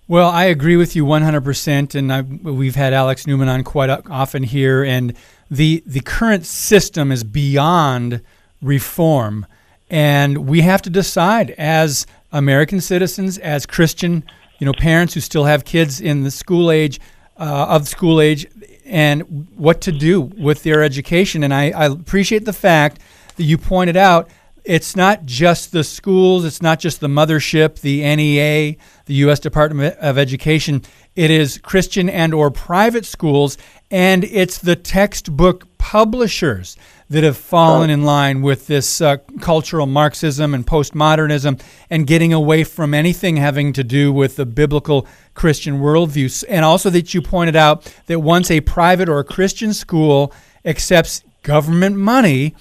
[0.07, 4.41] Well, I agree with you 100%, and I, we've had Alex Newman on quite often
[4.41, 5.13] here, and
[5.51, 8.21] the the current system is beyond
[8.59, 9.45] reform,
[9.87, 14.23] and we have to decide as American citizens, as Christian,
[14.57, 16.99] you know, parents who still have kids in the school age,
[17.39, 18.45] uh, of school age,
[18.85, 21.43] and what to do with their education.
[21.43, 22.99] And I, I appreciate the fact
[23.37, 24.29] that you pointed out
[24.65, 28.75] it's not just the schools, it's not just the mothership, the NEA,
[29.05, 29.39] the U.S.
[29.39, 30.83] Department of Education.
[31.15, 33.57] It is Christian and or private schools,
[33.89, 36.77] and it's the textbook publishers
[37.09, 42.63] that have fallen in line with this uh, cultural Marxism and postmodernism and getting away
[42.63, 46.43] from anything having to do with the biblical Christian worldview.
[46.47, 50.31] And also that you pointed out that once a private or a Christian school
[50.63, 52.55] accepts government money,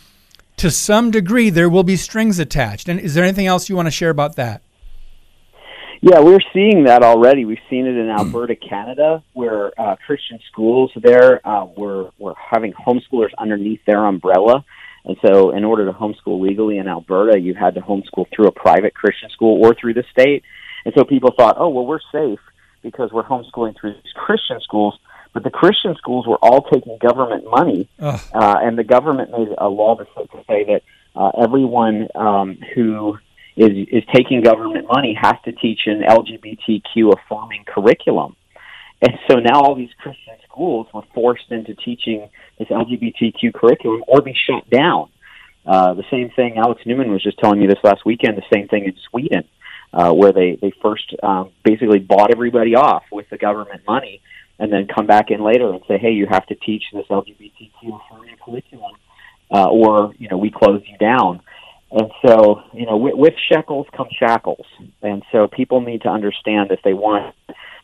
[0.57, 2.89] to some degree, there will be strings attached.
[2.89, 4.63] And is there anything else you want to share about that?
[6.01, 7.45] Yeah, we're seeing that already.
[7.45, 12.73] We've seen it in Alberta, Canada, where uh, Christian schools there uh, were were having
[12.73, 14.65] homeschoolers underneath their umbrella.
[15.05, 18.53] And so, in order to homeschool legally in Alberta, you had to homeschool through a
[18.53, 20.45] private Christian school or through the state.
[20.85, 22.41] And so, people thought, "Oh, well, we're safe
[22.83, 24.99] because we're homeschooling through these Christian schools."
[25.35, 27.89] But the Christian schools were all taking government money,
[28.33, 30.83] uh, and the government made a law to, to say that
[31.17, 33.19] uh, everyone um, who
[33.59, 38.37] is is taking government money has to teach an LGBTQ affirming curriculum.
[39.03, 44.23] And so now all these Christian schools were forced into teaching this LGBTQ curriculum or
[44.23, 45.09] be shut down.
[45.67, 48.37] Uh, the same thing Alex Newman was just telling me this last weekend.
[48.37, 49.45] The same thing in Sweden,
[49.93, 54.23] uh, where they they first um, basically bought everybody off with the government money,
[54.61, 58.01] and then come back in later and say, hey, you have to teach this LGBTQ
[58.01, 58.95] affirming curriculum,
[59.53, 61.41] uh, or you know we close you down.
[61.91, 64.67] And so, you know, with, with shekels come shackles,
[65.03, 67.35] and so people need to understand if they want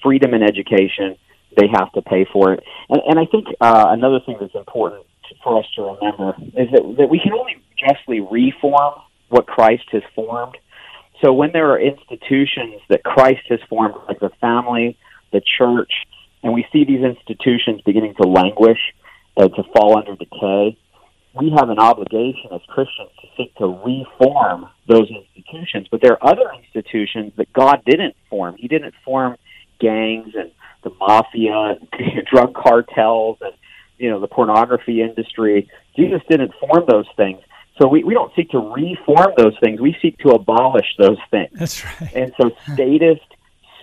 [0.03, 1.17] freedom in education,
[1.57, 2.63] they have to pay for it.
[2.91, 5.07] And, and I think uh, another thing that's important
[5.43, 8.95] for us to remember is that, that we can only justly reform
[9.31, 10.57] what Christ has formed.
[11.23, 14.99] So when there are institutions that Christ has formed, like the family,
[15.33, 15.93] the church,
[16.43, 18.79] and we see these institutions beginning to languish,
[19.37, 20.77] uh, to fall under decay,
[21.35, 25.89] we have an obligation as Christians to seek to reform those institutions.
[25.91, 28.57] But there are other institutions that God didn't form.
[28.59, 29.37] He didn't form
[29.81, 30.51] gangs and
[30.85, 33.53] the mafia and drug cartels and
[33.99, 35.69] you know the pornography industry.
[35.97, 37.41] Jesus didn't form those things.
[37.81, 39.81] So we, we don't seek to reform those things.
[39.81, 41.51] We seek to abolish those things.
[41.55, 42.15] That's right.
[42.15, 43.27] And so statist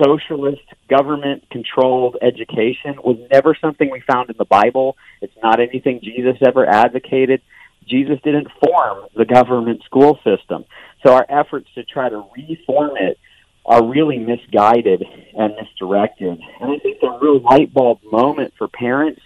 [0.04, 4.98] socialist, government controlled education was never something we found in the Bible.
[5.22, 7.42] It's not anything Jesus ever advocated.
[7.88, 10.66] Jesus didn't form the government school system.
[11.06, 13.18] So our efforts to try to reform it
[13.66, 15.04] are really misguided
[15.38, 16.40] and misdirected.
[16.60, 19.22] And I think the real light bulb moment for parents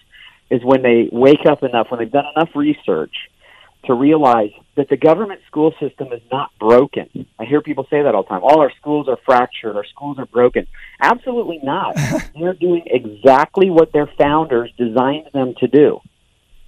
[0.50, 3.16] is when they wake up enough, when they've done enough research
[3.88, 7.26] to realize that the government school system is not broken.
[7.40, 8.44] I hear people say that all the time.
[8.44, 10.68] All our schools are fractured, our schools are broken.
[11.00, 11.96] Absolutely not.
[12.40, 16.00] They're doing exactly what their founders designed them to do.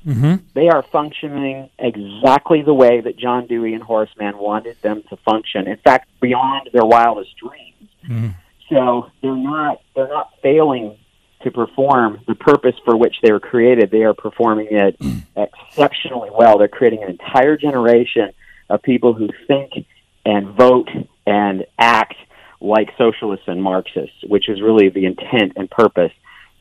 [0.05, 0.35] Mm-hmm.
[0.53, 5.17] They are functioning exactly the way that John Dewey and Horace Mann wanted them to
[5.17, 5.67] function.
[5.67, 7.89] In fact, beyond their wildest dreams.
[8.05, 8.29] Mm-hmm.
[8.69, 10.97] So they're not they're not failing
[11.43, 13.91] to perform the purpose for which they were created.
[13.91, 15.21] They are performing it mm.
[15.35, 16.57] exceptionally well.
[16.57, 18.33] They're creating an entire generation
[18.69, 19.85] of people who think
[20.25, 20.89] and vote
[21.25, 22.15] and act
[22.59, 26.11] like socialists and Marxists, which is really the intent and purpose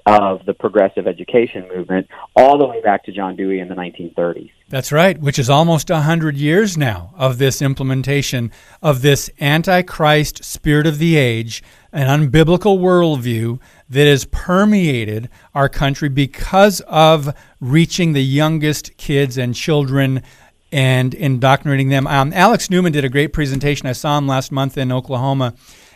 [0.06, 4.50] of the progressive education movement all the way back to John Dewey in the 1930s.
[4.68, 10.86] That's right, which is almost 100 years now of this implementation of this antichrist spirit
[10.86, 18.24] of the age, an unbiblical worldview that has permeated our country because of reaching the
[18.24, 20.22] youngest kids and children
[20.70, 22.06] and indoctrinating them.
[22.06, 23.86] Um, Alex Newman did a great presentation.
[23.86, 25.54] I saw him last month in Oklahoma,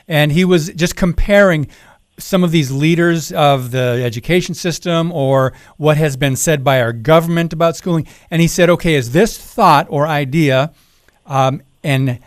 [0.08, 1.68] and he was just comparing
[2.20, 6.92] some of these leaders of the education system or what has been said by our
[6.92, 8.06] government about schooling.
[8.30, 10.72] And he said, okay, is this thought or idea
[11.26, 12.20] um, an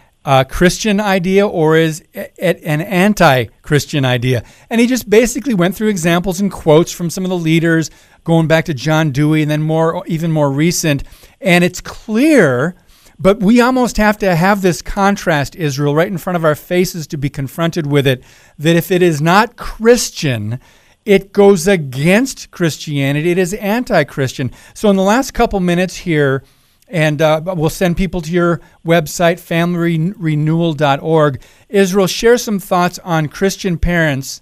[0.49, 4.43] Christian idea or is it an anti Christian idea?
[4.69, 7.91] And he just basically went through examples and quotes from some of the leaders,
[8.23, 11.03] going back to John Dewey and then more, even more recent.
[11.41, 12.75] And it's clear
[13.19, 17.07] but we almost have to have this contrast, Israel, right in front of our faces
[17.07, 18.23] to be confronted with it.
[18.57, 20.59] That if it is not Christian,
[21.05, 23.31] it goes against Christianity.
[23.31, 24.51] It is anti Christian.
[24.73, 26.43] So, in the last couple minutes here,
[26.87, 31.41] and uh, we'll send people to your website, familyrenewal.org.
[31.69, 34.41] Israel, share some thoughts on Christian parents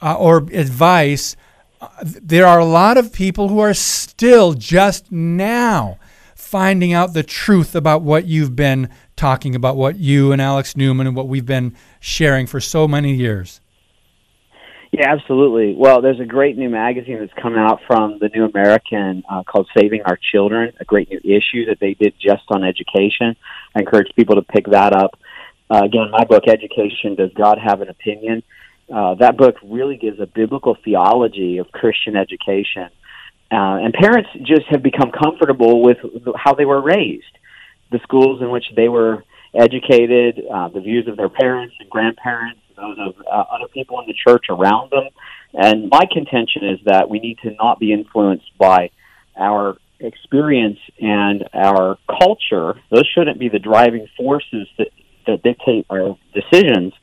[0.00, 1.36] uh, or advice.
[1.80, 5.98] Uh, there are a lot of people who are still just now
[6.52, 11.06] finding out the truth about what you've been talking about, what you and Alex Newman
[11.06, 13.62] and what we've been sharing for so many years.
[14.92, 15.74] Yeah, absolutely.
[15.74, 19.66] Well, there's a great new magazine that's coming out from the New American uh, called
[19.74, 23.34] Saving Our Children, a great new issue that they did just on education.
[23.74, 25.18] I encourage people to pick that up.
[25.70, 28.42] Uh, again, my book, Education Does God Have an Opinion?
[28.94, 32.90] Uh, that book really gives a biblical theology of Christian education
[33.52, 35.98] uh, and parents just have become comfortable with
[36.36, 37.24] how they were raised,
[37.90, 39.24] the schools in which they were
[39.54, 44.06] educated, uh, the views of their parents and grandparents, those of uh, other people in
[44.06, 45.04] the church around them.
[45.52, 48.90] And my contention is that we need to not be influenced by
[49.36, 52.80] our experience and our culture.
[52.90, 54.88] Those shouldn't be the driving forces that,
[55.26, 56.94] that dictate our decisions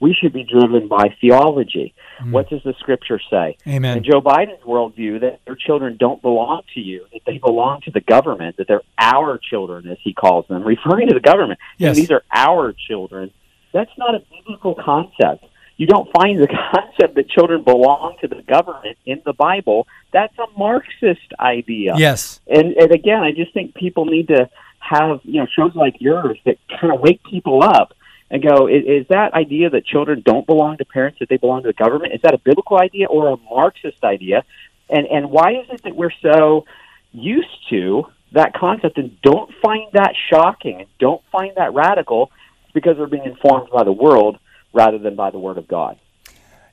[0.00, 1.94] we should be driven by theology.
[2.20, 2.32] Mm.
[2.32, 3.56] What does the scripture say?
[3.66, 3.98] Amen.
[3.98, 7.90] In Joe Biden's worldview, that their children don't belong to you, that they belong to
[7.90, 11.58] the government, that they're our children, as he calls them, referring to the government.
[11.78, 11.96] Yes.
[11.96, 13.30] these are our children.
[13.72, 15.44] That's not a biblical concept.
[15.76, 19.86] You don't find the concept that children belong to the government in the Bible.
[20.12, 21.94] That's a Marxist idea.
[21.96, 22.40] Yes.
[22.46, 26.38] And and again, I just think people need to have you know shows like yours
[26.46, 27.92] that kind of wake people up
[28.30, 31.62] and go, is, is that idea that children don't belong to parents, that they belong
[31.62, 34.44] to the government, is that a biblical idea or a Marxist idea?
[34.88, 36.64] And, and why is it that we're so
[37.12, 42.30] used to that concept and don't find that shocking and don't find that radical?
[42.76, 44.38] because we're being informed by the world
[44.74, 45.98] rather than by the Word of God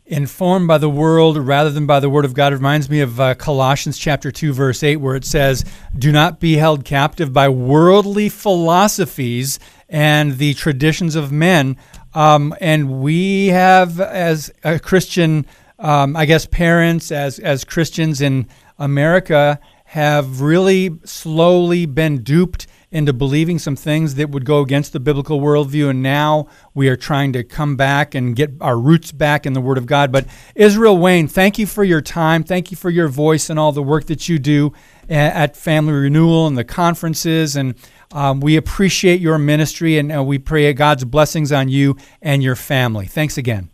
[0.05, 3.21] informed by the world rather than by the word of God it reminds me of
[3.21, 5.63] uh, Colossians chapter 2 verse 8 where it says
[5.97, 9.59] do not be held captive by worldly philosophies
[9.93, 11.77] and the traditions of men
[12.13, 15.45] um, and we have as a Christian
[15.79, 23.11] um, I guess parents as as Christians in America have really slowly been duped into
[23.11, 25.89] believing some things that would go against the biblical worldview.
[25.89, 29.61] And now we are trying to come back and get our roots back in the
[29.61, 30.11] Word of God.
[30.11, 32.43] But Israel Wayne, thank you for your time.
[32.43, 34.73] Thank you for your voice and all the work that you do
[35.09, 37.55] at Family Renewal and the conferences.
[37.55, 37.75] And
[38.11, 42.55] um, we appreciate your ministry and uh, we pray God's blessings on you and your
[42.55, 43.07] family.
[43.07, 43.69] Thanks again.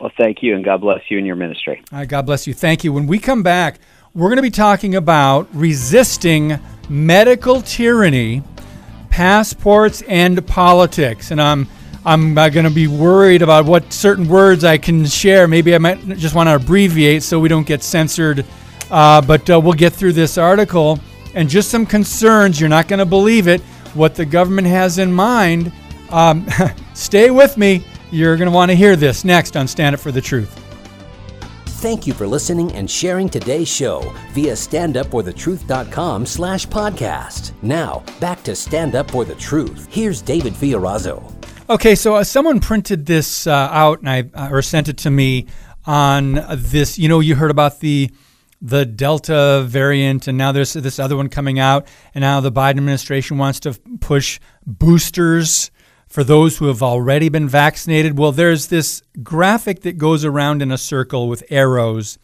[0.00, 1.82] Well, thank you, and God bless you and your ministry.
[1.90, 2.52] Right, God bless you.
[2.52, 2.92] Thank you.
[2.92, 3.78] When we come back,
[4.12, 8.42] we're going to be talking about resisting medical tyranny,
[9.08, 11.30] passports, and politics.
[11.30, 11.68] And I'm
[12.04, 15.48] I'm uh, going to be worried about what certain words I can share.
[15.48, 18.44] Maybe I might just want to abbreviate so we don't get censored.
[18.90, 21.00] Uh, but uh, we'll get through this article
[21.34, 22.60] and just some concerns.
[22.60, 23.60] You're not going to believe it.
[23.94, 25.72] What the government has in mind.
[26.10, 26.46] Um,
[26.94, 27.84] stay with me.
[28.10, 30.60] You're going to want to hear this next on Stand Up for the Truth.
[31.84, 34.00] Thank you for listening and sharing today's show
[34.32, 37.52] via standupforthetruth.com slash podcast.
[37.60, 39.88] Now, back to Stand Up for the Truth.
[39.90, 41.30] Here's David Fiorazo.
[41.68, 45.10] Okay, so uh, someone printed this uh, out and I uh, or sent it to
[45.10, 45.46] me
[45.84, 46.98] on this.
[46.98, 48.10] You know, you heard about the
[48.64, 52.78] the Delta variant, and now there's this other one coming out, and now the Biden
[52.78, 55.70] administration wants to push boosters
[56.08, 58.18] for those who have already been vaccinated.
[58.18, 62.18] Well, there's this graphic that goes around in a circle with arrows.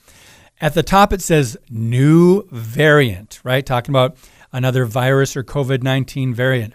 [0.62, 3.64] At the top, it says new variant, right?
[3.64, 4.16] Talking about
[4.50, 6.72] another virus or COVID 19 variant.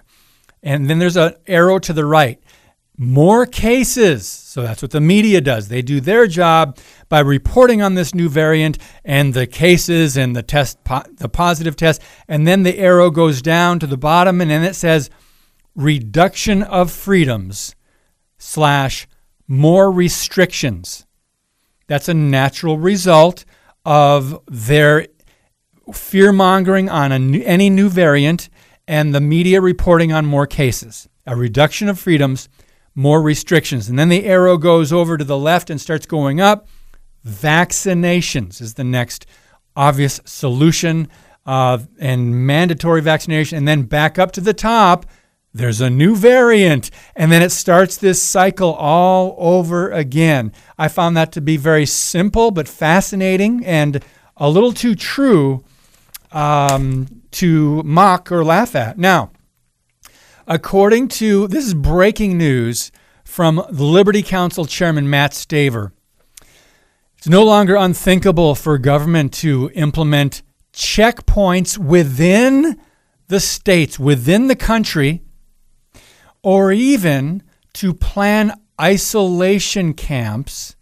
[0.61, 2.39] And then there's an arrow to the right.
[2.97, 4.27] More cases.
[4.27, 5.67] So that's what the media does.
[5.67, 6.77] They do their job
[7.09, 12.01] by reporting on this new variant and the cases and the test, the positive test.
[12.27, 15.09] And then the arrow goes down to the bottom and then it says
[15.75, 17.75] reduction of freedoms
[18.37, 19.07] slash
[19.47, 21.05] more restrictions.
[21.87, 23.45] That's a natural result
[23.83, 25.07] of their
[25.93, 28.49] fear mongering on new, any new variant
[28.87, 31.07] and the media reporting on more cases.
[31.27, 32.49] A reduction of freedoms,
[32.95, 33.89] more restrictions.
[33.89, 36.67] And then the arrow goes over to the left and starts going up.
[37.27, 39.25] Vaccinations is the next
[39.75, 41.09] obvious solution,
[41.45, 43.57] uh, and mandatory vaccination.
[43.57, 45.05] And then back up to the top
[45.55, 50.51] there's a new variant, and then it starts this cycle all over again.
[50.77, 54.03] I found that to be very simple but fascinating and
[54.35, 55.63] a little too true
[56.33, 58.97] um, to mock or laugh at.
[58.97, 59.31] Now,
[60.47, 62.91] according to this is breaking news
[63.23, 65.91] from the Liberty Counsel Chairman Matt Staver.
[67.17, 70.43] It's no longer unthinkable for government to implement
[70.73, 72.79] checkpoints within
[73.27, 75.21] the states, within the country
[76.43, 77.41] or even
[77.73, 80.75] to plan isolation camps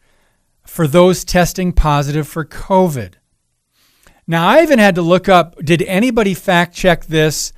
[0.65, 3.13] for those testing positive for COVID.
[4.27, 7.53] Now, I even had to look up did anybody fact check this?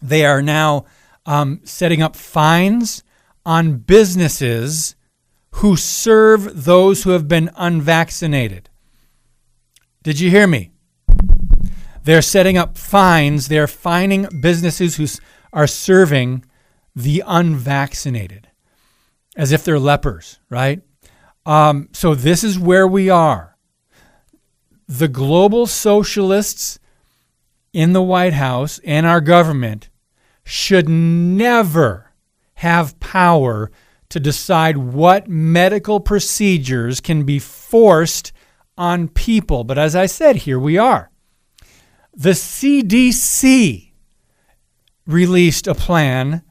[0.00, 0.86] They are now
[1.26, 3.02] um, setting up fines
[3.44, 4.94] on businesses
[5.56, 8.68] who serve those who have been unvaccinated.
[10.02, 10.70] Did you hear me?
[12.04, 13.48] They're setting up fines.
[13.48, 15.06] They're fining businesses who
[15.52, 16.44] are serving
[16.96, 18.48] the unvaccinated
[19.36, 20.82] as if they're lepers, right?
[21.46, 23.56] Um, so this is where we are.
[24.88, 26.78] The global socialists
[27.72, 29.88] in the White House and our government
[30.44, 32.12] should never
[32.54, 33.70] have power
[34.08, 38.32] to decide what medical procedures can be forced
[38.76, 39.64] on people.
[39.64, 41.10] But as I said, here we are.
[42.14, 43.92] The CDC
[45.06, 46.42] released a plan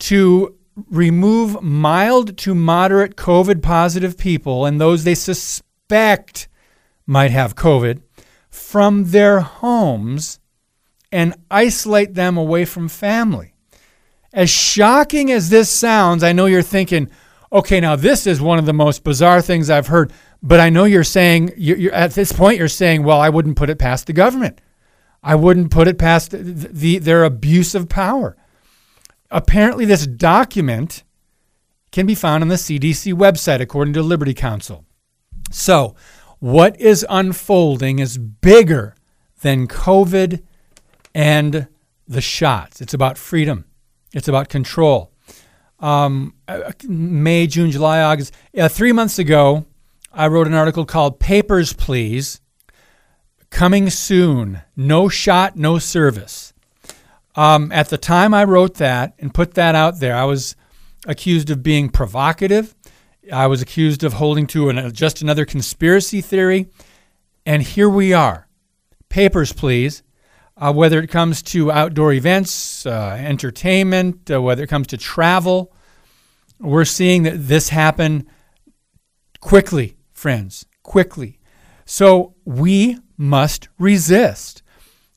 [0.00, 0.58] to
[0.90, 6.48] remove mild to moderate COVID positive people and those they suspect
[7.06, 8.02] might have COVID
[8.48, 10.38] from their homes
[11.12, 13.54] and isolate them away from family.
[14.32, 17.10] As shocking as this sounds, I know you're thinking,
[17.52, 20.10] okay, now this is one of the most bizarre things I've heard,
[20.42, 23.56] but I know you're saying, you're, you're, at this point, you're saying, well, I wouldn't
[23.56, 24.60] put it past the government.
[25.22, 28.36] I wouldn't put it past the, the, their abuse of power.
[29.30, 31.04] Apparently, this document
[31.92, 34.84] can be found on the CDC website, according to Liberty Counsel.
[35.50, 35.94] So,
[36.38, 38.96] what is unfolding is bigger
[39.42, 40.42] than COVID
[41.14, 41.68] and
[42.08, 42.80] the shots.
[42.80, 43.64] It's about freedom,
[44.12, 45.12] it's about control.
[45.80, 48.32] Um, uh, May, June, July, August.
[48.56, 49.66] Uh, three months ago,
[50.12, 52.40] I wrote an article called Papers, Please
[53.52, 54.62] coming soon.
[54.74, 56.52] No shot, no service.
[57.36, 60.56] Um, at the time I wrote that and put that out there, I was
[61.06, 62.74] accused of being provocative.
[63.32, 66.68] I was accused of holding to an, just another conspiracy theory.
[67.46, 68.48] And here we are.
[69.08, 70.02] Papers, please.
[70.56, 75.72] Uh, whether it comes to outdoor events, uh, entertainment, uh, whether it comes to travel,
[76.60, 78.26] we're seeing that this happen
[79.40, 81.38] quickly, friends, quickly.
[81.84, 84.62] So we must resist.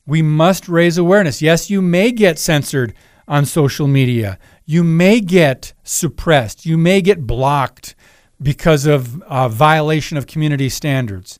[0.06, 1.42] We must raise awareness.
[1.42, 2.94] Yes, you may get censored
[3.28, 4.38] on social media.
[4.64, 6.66] You may get suppressed.
[6.66, 7.94] You may get blocked
[8.42, 11.38] because of uh, violation of community standards.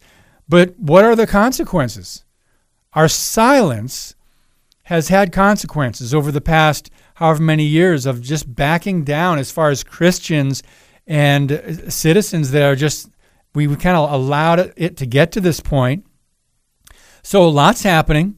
[0.49, 2.25] But what are the consequences?
[2.97, 4.15] Our silence
[4.85, 9.69] has had consequences over the past however many years of just backing down as far
[9.69, 10.63] as Christians
[11.07, 13.11] and uh, citizens that are just,
[13.55, 16.07] we kind of allowed it to get to this point.
[17.23, 18.37] So lots happening.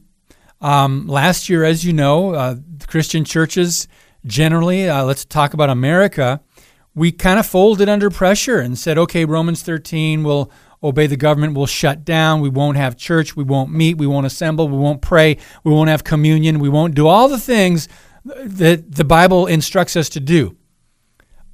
[0.59, 2.55] Um, last year, as you know, uh,
[2.85, 3.87] Christian churches
[4.25, 6.41] generally, uh, let's talk about America,
[6.93, 10.51] we kind of folded under pressure and said, okay, Romans 13 will
[10.81, 14.25] obey the government, we'll shut down, we won't have church, we won't meet, we won't
[14.25, 17.87] assemble, we won't pray, we won't have communion, we won't do all the things
[18.23, 20.55] that the Bible instructs us to do.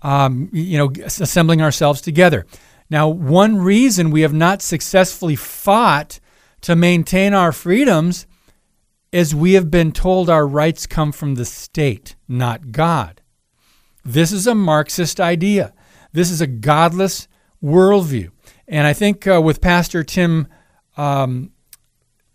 [0.02, 2.46] Um, you know, assembling ourselves together.
[2.90, 6.20] Now, one reason we have not successfully fought
[6.62, 8.28] to maintain our freedoms
[9.12, 13.22] is we have been told our rights come from the state, not God.
[14.04, 15.74] This is a Marxist idea.
[16.12, 17.28] This is a godless
[17.64, 18.30] worldview.
[18.68, 20.48] And I think uh, with Pastor Tim
[20.98, 21.52] um,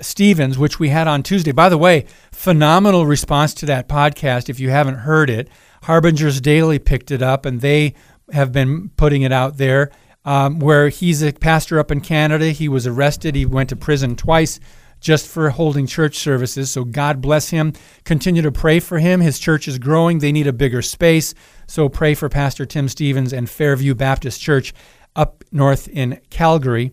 [0.00, 4.48] Stephens, which we had on Tuesday, by the way, phenomenal response to that podcast.
[4.48, 5.48] If you haven't heard it,
[5.82, 7.94] Harbinger's Daily picked it up and they
[8.32, 9.90] have been putting it out there.
[10.22, 12.50] Um, where he's a pastor up in Canada.
[12.50, 13.34] He was arrested.
[13.34, 14.60] He went to prison twice
[15.00, 16.70] just for holding church services.
[16.70, 17.72] So God bless him.
[18.04, 19.20] Continue to pray for him.
[19.20, 20.18] His church is growing.
[20.18, 21.34] They need a bigger space.
[21.66, 24.74] So pray for Pastor Tim Stephens and Fairview Baptist Church
[25.20, 26.92] up north in Calgary.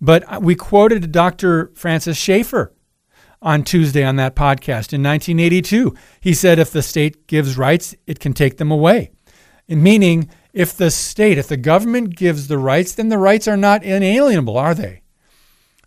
[0.00, 1.70] But we quoted Dr.
[1.74, 2.72] Francis Schaeffer
[3.40, 5.94] on Tuesday on that podcast in 1982.
[6.20, 9.10] He said, if the state gives rights, it can take them away.
[9.68, 13.82] Meaning, if the state, if the government gives the rights, then the rights are not
[13.82, 15.02] inalienable, are they?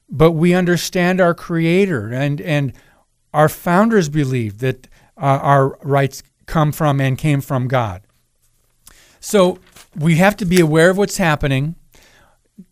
[0.09, 2.73] but we understand our Creator, and and
[3.33, 4.87] our founders believed that
[5.17, 8.01] uh, our rights come from and came from God.
[9.19, 9.59] So
[9.95, 11.75] we have to be aware of what's happening.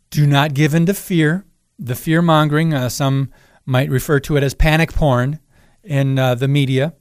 [0.10, 1.46] Do not give in to fear.
[1.80, 3.32] The fear mongering, uh, some
[3.66, 5.40] might refer to it as panic porn
[5.84, 6.94] in uh, the media,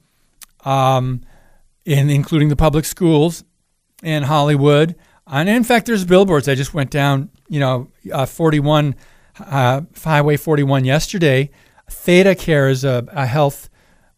[0.65, 1.23] um,
[1.85, 3.45] in including the public schools
[4.03, 4.97] in Hollywood.
[5.27, 6.49] And in fact, there's billboards.
[6.49, 8.95] I just went down, you know, uh, 41
[9.41, 11.51] uh, Highway 41 yesterday.
[11.91, 13.69] ThedaCare is a, a health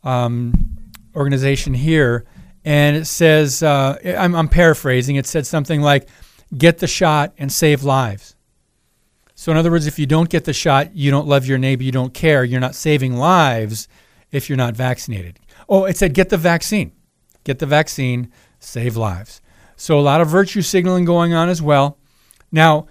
[0.02, 0.78] um,
[1.14, 2.24] organization here,
[2.64, 5.16] and it says uh, I'm, I'm paraphrasing.
[5.16, 6.08] It said something like,
[6.56, 8.36] "Get the shot and save lives."
[9.40, 11.84] So, in other words, if you don't get the shot, you don't love your neighbor,
[11.84, 13.86] you don't care, you're not saving lives
[14.32, 15.38] if you're not vaccinated.
[15.68, 16.90] Oh, it said get the vaccine.
[17.44, 19.40] Get the vaccine, save lives.
[19.76, 21.98] So, a lot of virtue signaling going on as well.
[22.50, 22.88] Now,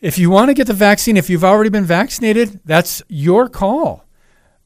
[0.00, 4.04] if you want to get the vaccine, if you've already been vaccinated, that's your call.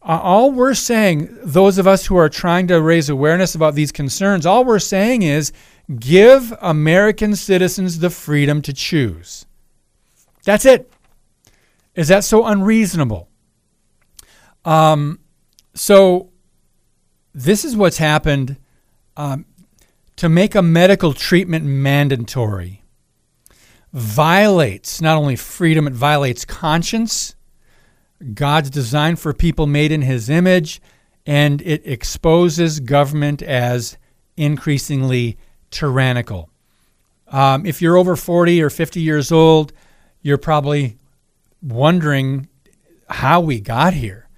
[0.01, 3.93] Uh, all we're saying, those of us who are trying to raise awareness about these
[3.93, 5.53] concerns, all we're saying is
[5.99, 9.45] give American citizens the freedom to choose.
[10.45, 10.91] That's it.
[11.95, 13.29] Is that so unreasonable?
[14.65, 15.21] Um,
[15.75, 16.31] so,
[17.33, 18.57] this is what's happened
[19.17, 19.47] um,
[20.17, 22.81] to make a medical treatment mandatory
[23.93, 27.35] violates not only freedom, it violates conscience,
[28.35, 30.81] God's design for people made in his image,
[31.27, 33.97] and it exposes government as
[34.37, 35.39] increasingly
[35.71, 36.51] tyrannical.
[37.29, 39.73] Um, if you're over 40 or 50 years old,
[40.23, 40.99] you're probably
[41.63, 42.49] wondering
[43.09, 44.29] how we got here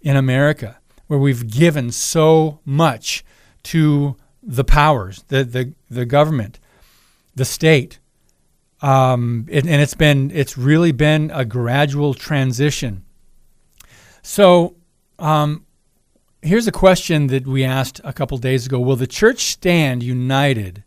[0.00, 3.24] in America, where we've given so much
[3.64, 6.58] to the powers, the, the, the government,
[7.34, 7.98] the state,
[8.82, 13.02] um, and it's been it's really been a gradual transition.
[14.20, 14.76] So
[15.18, 15.64] um,
[16.42, 20.84] here's a question that we asked a couple days ago: Will the church stand united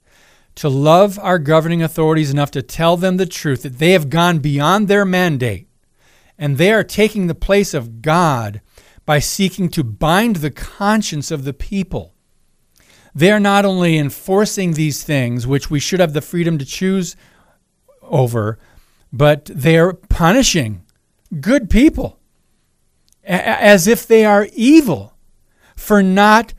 [0.56, 4.40] to love our governing authorities enough to tell them the truth that they have gone
[4.40, 5.67] beyond their mandate
[6.38, 8.62] and they are taking the place of God
[9.06, 12.14] by seeking to bind the conscience of the people?
[13.16, 17.16] They are not only enforcing these things, which we should have the freedom to choose
[18.04, 18.60] over,
[19.12, 20.84] but they're punishing
[21.42, 22.20] good people
[23.24, 25.14] as if they are evil
[25.76, 26.54] for not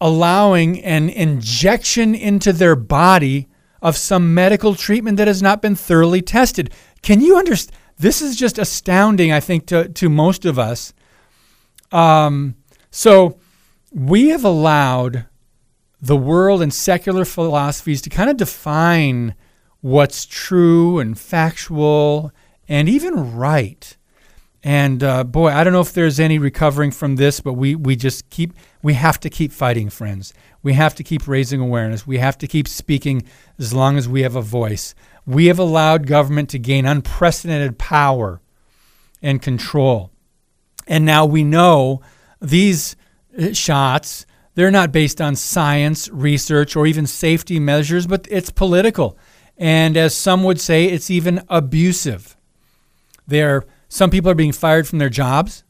[0.00, 3.48] allowing an injection into their body
[3.82, 6.72] of some medical treatment that has not been thoroughly tested.
[7.02, 7.76] Can you understand?
[7.98, 10.92] This is just astounding, I think, to, to most of us.
[11.90, 12.54] Um,
[12.90, 13.38] so
[13.92, 15.26] we have allowed
[16.00, 19.34] the world and secular philosophies to kind of define
[19.80, 22.30] what's true and factual
[22.68, 23.96] and even right.
[24.62, 27.96] And uh, boy, I don't know if there's any recovering from this, but we, we
[27.96, 30.34] just keep, we have to keep fighting, friends.
[30.62, 32.06] We have to keep raising awareness.
[32.06, 33.22] We have to keep speaking
[33.58, 34.94] as long as we have a voice.
[35.28, 38.40] We have allowed government to gain unprecedented power
[39.20, 40.10] and control.
[40.86, 42.00] And now we know
[42.40, 42.96] these
[43.38, 44.24] uh, shots,
[44.54, 49.18] they're not based on science, research, or even safety measures, but it's political.
[49.58, 52.34] And as some would say, it's even abusive.
[53.26, 55.62] There, some people are being fired from their jobs.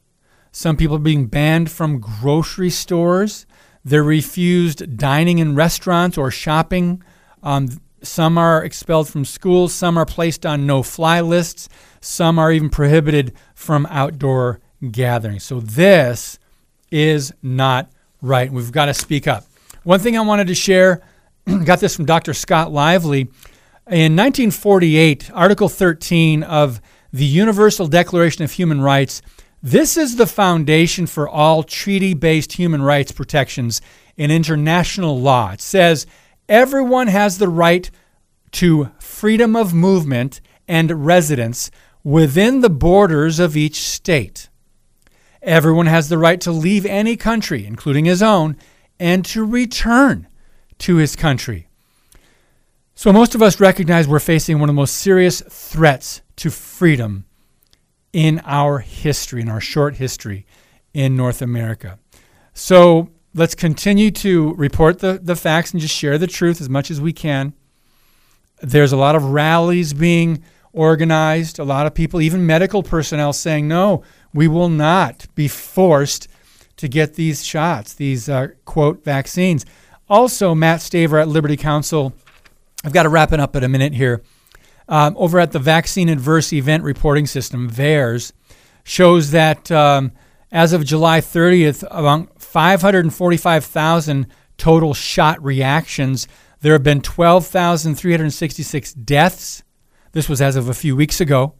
[0.53, 3.45] Some people are being banned from grocery stores.
[3.83, 7.03] They're refused dining in restaurants or shopping.
[7.43, 9.73] Um, some are expelled from schools.
[9.73, 11.69] Some are placed on no fly lists.
[12.01, 14.59] Some are even prohibited from outdoor
[14.91, 15.43] gatherings.
[15.43, 16.39] So this
[16.91, 17.91] is not
[18.21, 18.51] right.
[18.51, 19.45] We've got to speak up.
[19.83, 21.01] One thing I wanted to share
[21.65, 22.33] got this from Dr.
[22.33, 23.21] Scott Lively.
[23.87, 26.79] In 1948, Article 13 of
[27.11, 29.21] the Universal Declaration of Human Rights,
[29.63, 33.81] this is the foundation for all treaty based human rights protections
[34.15, 35.51] in international law.
[35.51, 36.05] It says
[36.49, 37.89] everyone has the right
[38.51, 41.71] to freedom of movement and residence
[42.03, 44.49] within the borders of each state.
[45.41, 48.57] Everyone has the right to leave any country, including his own,
[48.99, 50.27] and to return
[50.79, 51.67] to his country.
[52.95, 57.25] So, most of us recognize we're facing one of the most serious threats to freedom
[58.11, 60.45] in our history, in our short history
[60.93, 61.99] in North America.
[62.53, 66.89] So, let's continue to report the, the facts and just share the truth as much
[66.89, 67.53] as we can.
[68.61, 73.67] There's a lot of rallies being organized, a lot of people, even medical personnel, saying,
[73.67, 74.03] no,
[74.33, 76.27] we will not be forced
[76.77, 79.65] to get these shots, these uh, quote vaccines.
[80.09, 82.13] Also, Matt Staver at Liberty Counsel
[82.83, 84.21] I've got to wrap it up in a minute here.
[84.87, 88.31] Um, over at the Vaccine Adverse Event Reporting System, VAERS,
[88.83, 90.11] shows that um,
[90.51, 94.27] as of July 30th, among 545,000
[94.57, 96.27] total shot reactions,
[96.61, 99.61] there have been 12,366 deaths.
[100.13, 101.53] This was as of a few weeks ago.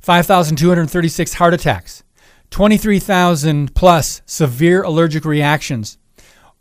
[0.00, 2.02] 5,236 heart attacks,
[2.50, 5.98] 23,000 plus severe allergic reactions,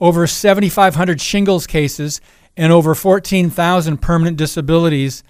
[0.01, 2.19] over 7,500 shingles cases,
[2.57, 5.23] and over 14,000 permanent disabilities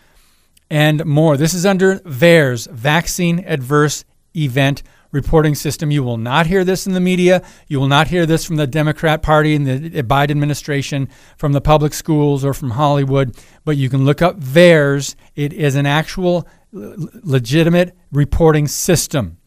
[0.72, 1.38] and more.
[1.38, 4.82] This is under VAERS, Vaccine Adverse Event
[5.12, 5.92] Reporting System.
[5.92, 7.44] You will not hear this in the media.
[7.68, 11.62] You will not hear this from the Democrat Party and the Biden administration, from the
[11.62, 13.36] public schools, or from Hollywood.
[13.66, 15.16] But you can look up VAERS.
[15.36, 19.38] It is an actual legitimate reporting system.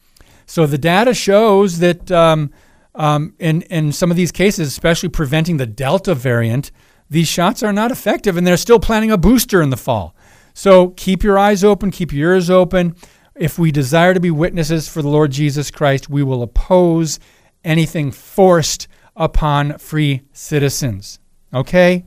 [0.46, 2.50] So the data shows that um,
[2.94, 6.70] um, in, in some of these cases, especially preventing the Delta variant,
[7.08, 10.14] these shots are not effective and they're still planning a booster in the fall.
[10.52, 12.94] So keep your eyes open, keep your ears open.
[13.36, 17.18] If we desire to be witnesses for the Lord Jesus Christ, we will oppose
[17.64, 21.18] anything forced upon free citizens.
[21.52, 22.04] Okay?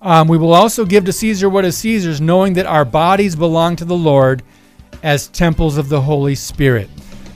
[0.00, 3.76] Um, we will also give to Caesar what is Caesar's, knowing that our bodies belong
[3.76, 4.42] to the Lord
[5.02, 6.88] as temples of the Holy Spirit.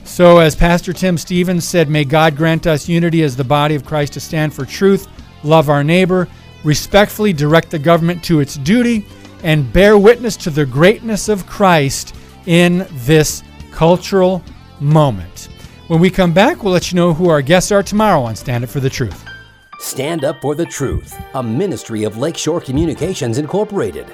[0.03, 3.85] So, as Pastor Tim Stephens said, may God grant us unity as the body of
[3.85, 5.07] Christ to stand for truth,
[5.43, 6.27] love our neighbor,
[6.63, 9.05] respectfully direct the government to its duty,
[9.43, 12.15] and bear witness to the greatness of Christ
[12.45, 14.43] in this cultural
[14.79, 15.49] moment.
[15.87, 18.63] When we come back, we'll let you know who our guests are tomorrow on Stand
[18.63, 19.25] Up for the Truth.
[19.79, 24.07] Stand Up for the Truth, a ministry of Lakeshore Communications Incorporated.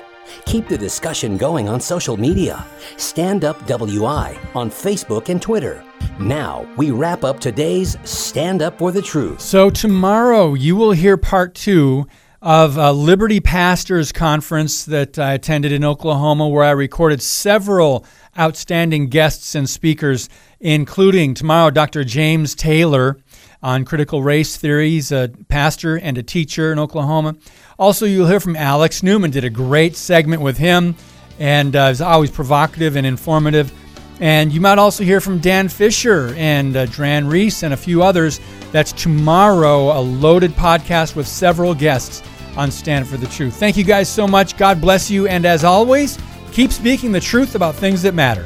[0.45, 2.65] Keep the discussion going on social media.
[2.95, 5.83] Stand Up WI on Facebook and Twitter.
[6.19, 9.41] Now, we wrap up today's Stand Up for the Truth.
[9.41, 12.07] So, tomorrow you will hear part two
[12.47, 18.05] of a Liberty Pastors Conference that I attended in Oklahoma, where I recorded several
[18.39, 20.29] outstanding guests and speakers,
[20.61, 22.05] including tomorrow Dr.
[22.05, 23.17] James Taylor
[23.61, 24.91] on critical race theory.
[24.91, 27.35] He's a pastor and a teacher in Oklahoma.
[27.77, 30.95] Also, you'll hear from Alex Newman, did a great segment with him,
[31.39, 33.73] and uh, is always provocative and informative.
[34.21, 38.03] And you might also hear from Dan Fisher and uh, Dran Reese and a few
[38.03, 38.39] others.
[38.71, 42.23] That's tomorrow, a loaded podcast with several guests
[42.57, 43.55] on Stand for the Truth.
[43.55, 44.57] Thank you guys so much.
[44.57, 45.27] God bless you.
[45.27, 46.17] And as always,
[46.51, 48.45] keep speaking the truth about things that matter.